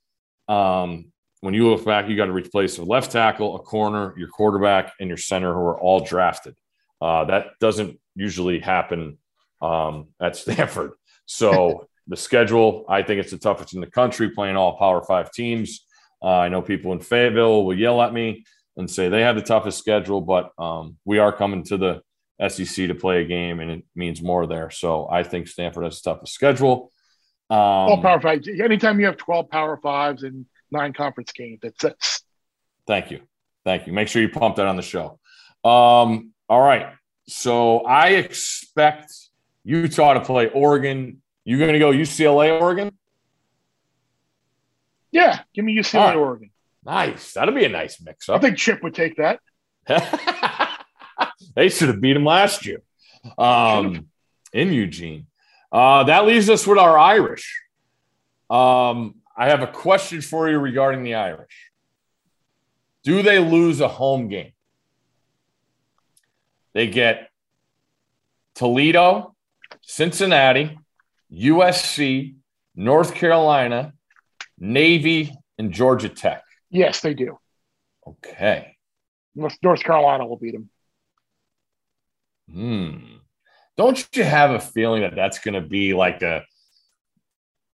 [0.46, 4.28] Um, when you look back, you got to replace a left tackle, a corner, your
[4.28, 6.54] quarterback, and your center, who are all drafted.
[7.00, 9.18] Uh, that doesn't usually happen
[9.60, 10.92] um, at Stanford.
[11.26, 15.30] So the schedule, I think it's the toughest in the country, playing all Power Five
[15.30, 15.84] teams.
[16.22, 18.44] Uh, I know people in Fayetteville will yell at me
[18.76, 22.88] and say they have the toughest schedule, but um, we are coming to the SEC
[22.88, 24.70] to play a game, and it means more there.
[24.70, 26.92] So I think Stanford has the toughest schedule.
[27.50, 28.42] Um, All power five.
[28.62, 32.22] Anytime you have 12 power fives and nine conference games, that's, that's
[32.86, 33.20] Thank you.
[33.64, 33.92] Thank you.
[33.92, 35.18] Make sure you pump that on the show.
[35.62, 36.94] Um, all right.
[37.26, 39.12] So I expect
[39.62, 41.20] Utah to play Oregon.
[41.48, 42.92] You going to go UCLA, Oregon?
[45.10, 45.40] yeah.
[45.54, 46.16] Give me UCLA, right.
[46.16, 46.50] Oregon.
[46.84, 47.32] Nice.
[47.32, 48.36] That'll be a nice mix up.
[48.36, 49.40] I think Chip would take that.
[51.56, 52.82] they should have beat him last year
[53.38, 54.08] um,
[54.52, 55.26] in Eugene.
[55.72, 57.62] Uh, that leaves us with our Irish.
[58.50, 61.70] Um, I have a question for you regarding the Irish.
[63.04, 64.52] Do they lose a home game?
[66.74, 67.30] They get
[68.54, 69.34] Toledo,
[69.80, 70.78] Cincinnati,
[71.32, 72.36] USC,
[72.74, 73.92] North Carolina,
[74.58, 76.42] Navy, and Georgia Tech.
[76.70, 77.38] Yes, they do.
[78.06, 78.76] Okay.
[79.34, 80.70] North, North Carolina will beat them.
[82.52, 83.16] Hmm.
[83.76, 86.42] Don't you have a feeling that that's going to be like a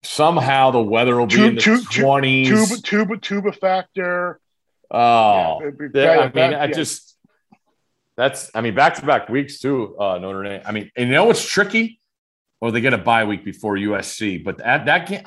[0.03, 2.49] somehow the weather will be Two- in the two- twenties?
[2.49, 4.39] Tuba, tuba, tuba factor.
[4.89, 6.71] oh, Yeah, be- that- I mean, that- I yeah.
[6.71, 7.17] just
[8.17, 9.95] that's I mean back to back weeks too.
[9.97, 10.61] Uh, Notre Dame.
[10.65, 12.00] I mean, and you know what's tricky?
[12.61, 15.23] Or they get a bye week before USC, but that that game,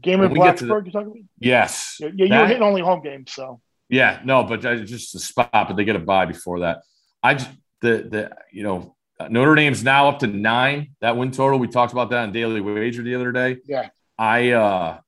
[0.00, 1.16] Game in to the- Blacksburg, you're talking about?
[1.40, 5.12] yes, Yeah, you That- were hitting only home games, so Yeah, no, but uh, just
[5.12, 6.82] the spot, but they get a bye before that.
[7.22, 8.94] I just the the you know
[9.28, 11.58] Notre Dame's now up to nine that win total.
[11.58, 13.56] We talked about that on Daily Wager the other day.
[13.66, 13.88] yeah.
[14.16, 14.98] I uh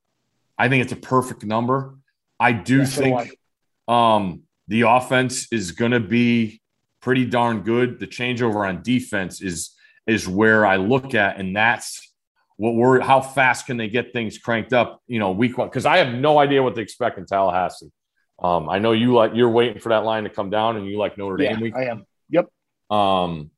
[0.58, 1.94] I think it's a perfect number.
[2.40, 3.38] I do Yeah, so think
[3.86, 6.60] um the offense is going to be
[7.00, 7.98] pretty darn good.
[8.00, 9.70] The changeover on defense is
[10.10, 12.06] is where I look at, and that's
[12.56, 15.00] what we're how fast can they get things cranked up?
[15.06, 17.90] You know, week one because I have no idea what to expect in Tallahassee.
[18.42, 20.98] Um, I know you like you're waiting for that line to come down, and you
[20.98, 21.74] like Notre Yeah, Dame week.
[21.76, 22.06] I am.
[22.30, 22.46] Yep.
[22.90, 23.50] Um,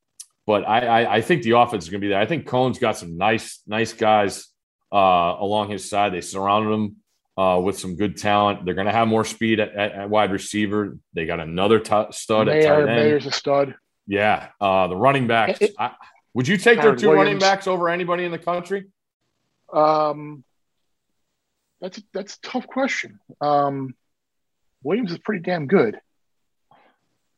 [0.46, 2.20] but I, I, I think the offense is going to be there.
[2.20, 4.48] I think Coan's got some nice, nice guys
[4.92, 6.12] uh, along his side.
[6.12, 6.96] They surrounded him
[7.36, 8.64] uh, with some good talent.
[8.64, 10.98] They're going to have more speed at, at, at wide receiver.
[11.14, 12.86] They got another t- stud at tight end.
[12.86, 13.76] Mayer's a stud.
[14.06, 15.60] Yeah, uh, the running backs.
[15.60, 15.92] It- I,
[16.34, 18.86] would you take their Howard two running backs over anybody in the country?
[19.72, 20.44] Um,
[21.80, 23.18] that's that's a tough question.
[23.40, 23.94] Um,
[24.82, 25.98] Williams is pretty damn good.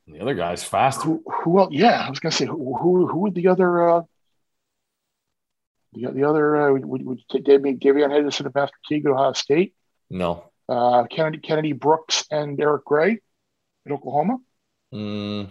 [0.06, 1.04] The other guy's faster.
[1.04, 1.72] Who who else?
[1.72, 4.02] Yeah, I was gonna say who who who would the other uh,
[5.94, 9.06] the, the other uh, would would, would you take Davion Davion Henderson and Master Teague
[9.06, 9.74] at Ohio State?
[10.10, 10.50] No.
[10.68, 13.18] Uh, Kennedy Kennedy Brooks and Eric Gray
[13.86, 14.38] at Oklahoma.
[14.92, 15.50] Mm.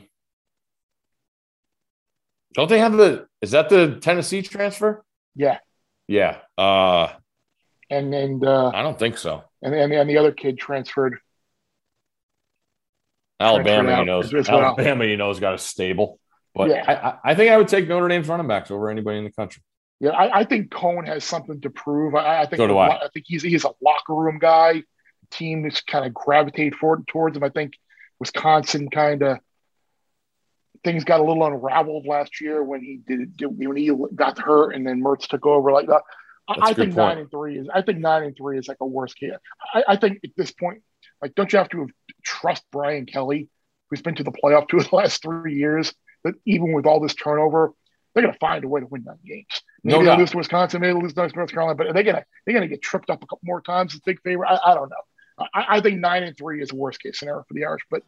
[2.54, 3.28] Don't they have the?
[3.42, 5.04] Is that the Tennessee transfer?
[5.36, 5.58] Yeah,
[6.08, 6.38] Yeah.
[6.58, 7.10] Uh,
[7.90, 9.44] and and uh, I don't think so.
[9.62, 11.18] and and, and the other kid transferred.
[13.40, 14.34] Alabama, you knows.
[14.34, 14.62] as well.
[14.62, 16.20] Alabama, you know, has got a stable.
[16.56, 16.84] But Yeah.
[16.88, 19.32] I, I, I think I would take Notre Dame's running backs over anybody in the
[19.32, 19.62] country.
[20.00, 22.16] Yeah, I, I think Coan has something to prove.
[22.16, 23.06] I, I think So do I.
[23.06, 24.84] I think he's he's a locker room guy.
[25.32, 27.44] Team that's kind of gravitate forward towards him.
[27.44, 27.74] I think
[28.20, 29.40] Wisconsin kind of
[30.84, 34.86] things got a little unraveled last year when he did when he got hurt and
[34.86, 36.02] then Mertz took over like that.
[36.48, 36.98] I- That's I think point.
[36.98, 39.32] nine and three is I think nine and three is like a worst case.
[39.74, 40.82] I, I think at this point,
[41.22, 41.90] like, don't you have to have,
[42.24, 43.48] trust Brian Kelly,
[43.90, 45.94] who's been to the playoff two of the last three years,
[46.26, 47.72] that even with all this turnover,
[48.14, 49.46] they're gonna find a way to win nine games.
[49.86, 50.20] No Maybe they doubt.
[50.20, 52.82] lose to Wisconsin, maybe they lose to North Carolina, but they're gonna they're gonna get
[52.82, 54.46] tripped up a couple more times as big favor.
[54.46, 55.48] I, I don't know.
[55.54, 58.04] I, I think nine and three is a worst case scenario for the Irish, but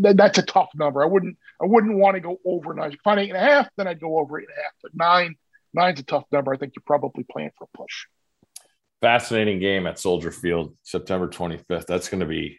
[0.00, 1.02] that's a tough number.
[1.02, 2.92] I wouldn't I wouldn't want to go over nine.
[2.92, 4.72] If find eight and a half, then I'd go over eight and a half.
[4.82, 5.36] But nine
[5.74, 6.52] nine's a tough number.
[6.52, 8.06] I think you're probably playing for a push.
[9.00, 11.86] Fascinating game at Soldier Field, September 25th.
[11.86, 12.58] That's going to be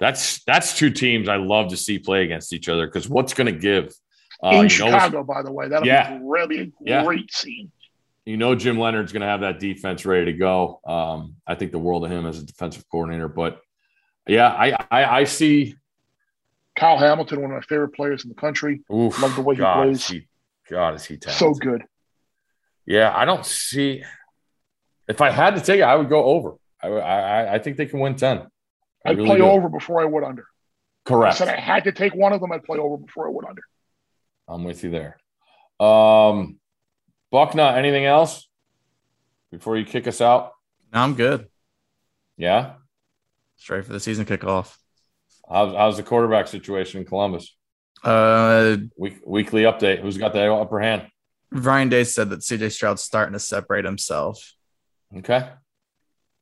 [0.00, 3.52] that's that's two teams I love to see play against each other because what's going
[3.52, 3.92] to give?
[4.42, 6.16] Uh, In you know, Chicago, by the way, that'll Yeah.
[6.16, 7.04] be really a Yeah.
[7.04, 7.70] great scene.
[8.24, 10.80] you know Jim Leonhard's going to have that defense ready to go.
[10.86, 13.60] Um, I think the world of him as a defensive coordinator, but
[14.26, 15.74] yeah, I I, I see.
[16.78, 18.82] Kyle Hamilton, one of my favorite players in the country.
[18.92, 19.96] Oof, Love the way he plays.
[19.98, 20.28] Is he,
[20.70, 21.38] God, is he talented?
[21.38, 21.82] So good.
[22.86, 24.04] Yeah, I don't see.
[25.08, 26.54] If I had to take it, I would go over.
[26.82, 28.46] I I, I think they can win ten.
[29.04, 29.44] I I'd really play do.
[29.44, 30.46] over before I would under.
[31.04, 31.34] Correct.
[31.34, 32.52] I said I had to take one of them.
[32.52, 33.62] I'd play over before I would under.
[34.46, 35.18] I'm with you there.
[35.80, 36.58] Um,
[37.32, 38.48] Bucknut, anything else
[39.50, 40.52] before you kick us out?
[40.92, 41.48] No, I'm good.
[42.36, 42.74] Yeah.
[43.56, 44.76] Straight for the season kickoff.
[45.50, 47.56] How's, how's the quarterback situation in Columbus?
[48.04, 50.00] Uh, Week, weekly update.
[50.00, 51.08] Who's got the upper hand?
[51.50, 54.52] Ryan Day said that CJ Stroud's starting to separate himself.
[55.16, 55.48] Okay.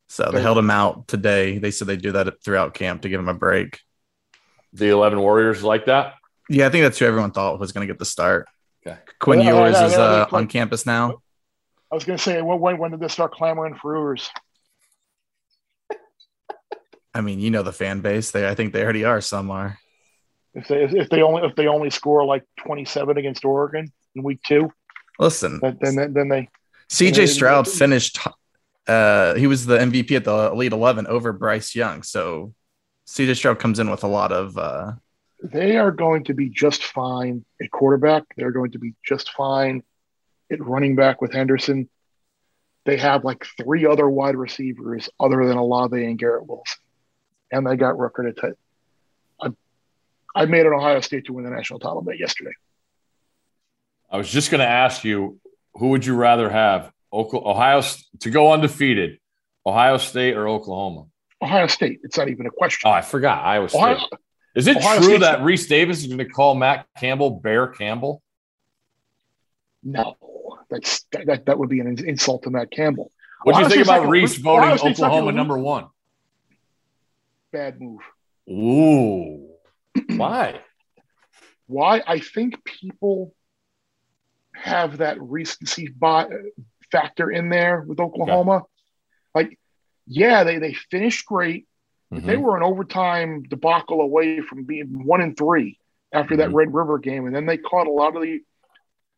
[0.08, 1.58] So they held him out today.
[1.58, 3.80] They said they do that throughout camp to give him a break.
[4.72, 6.14] The 11 Warriors like that?
[6.48, 8.46] Yeah, I think that's who everyone thought was going to get the start.
[8.86, 8.98] Okay.
[9.18, 11.22] Quinn Yeah, Ewers yeah, is uh, on campus now.
[11.90, 14.30] I was going to say, when, when, when did they start clamoring for Ewers?
[17.16, 18.30] I mean, you know the fan base.
[18.30, 19.78] They, I think they already are somewhere.
[20.54, 24.22] If they if they only if they only score like twenty seven against Oregon in
[24.22, 24.70] week two,
[25.18, 26.48] Listen, then then, then they
[26.90, 27.74] CJ Stroud yeah.
[27.74, 28.18] finished.
[28.86, 32.02] Uh, he was the MVP at the Elite Eleven over Bryce Young.
[32.02, 32.54] So
[33.06, 34.56] CJ Stroud comes in with a lot of.
[34.56, 34.92] Uh,
[35.42, 38.24] they are going to be just fine at quarterback.
[38.36, 39.82] They're going to be just fine
[40.50, 41.88] at running back with Henderson.
[42.84, 46.78] They have like three other wide receivers other than Olave and Garrett Wilson,
[47.50, 48.54] and they got Rooker to take.
[49.40, 49.48] I,
[50.34, 52.52] I made it Ohio State to win the national title bet yesterday.
[54.10, 55.38] I was just going to ask you,
[55.74, 56.92] who would you rather have?
[57.12, 57.82] Ohio
[58.20, 59.18] to go undefeated,
[59.64, 61.06] Ohio State or Oklahoma?
[61.42, 62.00] Ohio State.
[62.02, 62.88] It's not even a question.
[62.88, 63.44] Oh, I forgot.
[63.44, 63.78] Iowa State.
[63.80, 63.98] Ohio,
[64.54, 67.68] Is it Ohio true State's- that Rece Davis is going to call Matt Campbell Bear
[67.68, 68.22] Campbell?
[69.82, 70.16] no,
[70.68, 73.12] that's that, that, would be an insult to Matt Campbell.
[73.44, 75.86] What do you think about Reese voting Oklahoma number one?
[77.56, 78.00] Bad move.
[78.50, 79.48] Ooh,
[80.14, 80.60] why?
[81.66, 83.34] why I think people
[84.52, 86.28] have that recency bi-
[86.92, 88.64] factor in there with Oklahoma.
[89.34, 89.58] Like,
[90.06, 91.66] yeah, they they finished great.
[92.10, 95.78] but They were an overtime debacle away from being one and three
[96.12, 96.54] after that Mhm.
[96.54, 98.42] Red River game, and then they caught a lot of the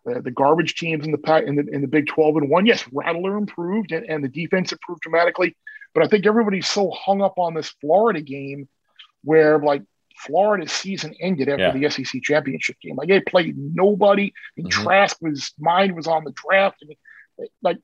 [0.04, 2.66] the, the garbage teams in the pack in the in the Big Twelve and one.
[2.66, 5.56] Yes, Rattler improved and, and the defense improved dramatically,
[5.94, 8.68] but I think everybody's so hung up on this Florida game
[9.24, 9.82] where like
[10.16, 11.72] Florida's season ended after Yeah.
[11.72, 12.96] the SEC championship game.
[12.96, 14.70] Like they played nobody, and Mhm.
[14.70, 16.94] Trask was mind was on the draft, and
[17.62, 17.78] like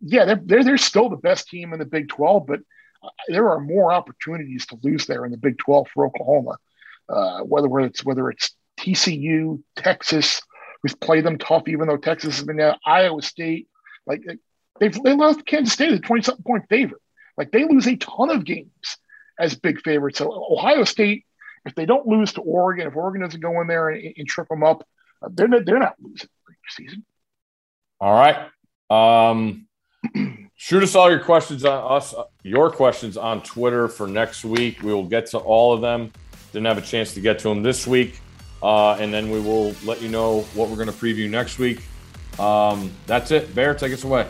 [0.00, 2.60] yeah, they're, they're they're still the best team in the Big Twelve, but
[3.02, 6.56] uh, there are more opportunities to lose there in the Big Twelve for Oklahoma.
[7.08, 10.42] Uh, whether it's whether it's TCU, Texas,
[10.82, 13.68] who's played them tough, even though Texas has been there, Iowa State,
[14.06, 14.22] like
[14.80, 17.02] they've they lost Kansas State as a twenty something point favorite.
[17.36, 18.98] Like they lose a ton of games
[19.38, 20.18] as big favorites.
[20.18, 21.24] So Ohio State,
[21.64, 24.48] if they don't lose to Oregon, if Oregon doesn't go in there and, and trip
[24.48, 24.86] them up,
[25.22, 27.04] uh, they're not, they're not losing the season.
[28.00, 28.48] All right.
[28.90, 29.66] Um,
[30.56, 34.82] shoot us all your questions on us, your questions on Twitter for next week.
[34.82, 36.12] We will get to all of them.
[36.52, 38.20] Didn't have a chance to get to them this week,
[38.62, 41.82] uh, and then we will let you know what we're going to preview next week.
[42.38, 43.54] Um, that's it.
[43.54, 44.26] Bear, take us away.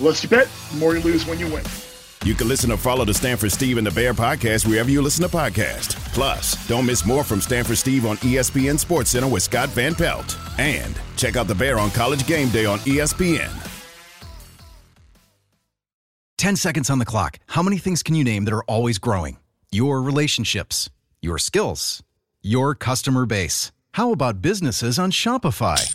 [0.00, 1.64] Less you bet, the more you lose when you win.
[2.24, 5.22] You can listen or follow the Stanford Steve and the Bear podcast wherever you listen
[5.22, 5.94] to podcasts.
[6.12, 10.36] Plus, don't miss more from Stanford Steve on ESPN Sports Center with Scott Van Pelt.
[10.58, 13.50] And check out the Bear on College Game Day on ESPN.
[16.36, 17.38] 10 seconds on the clock.
[17.46, 19.36] How many things can you name that are always growing?
[19.70, 20.88] Your relationships,
[21.20, 22.02] your skills,
[22.42, 23.72] your customer base.
[23.92, 25.94] How about businesses on Shopify?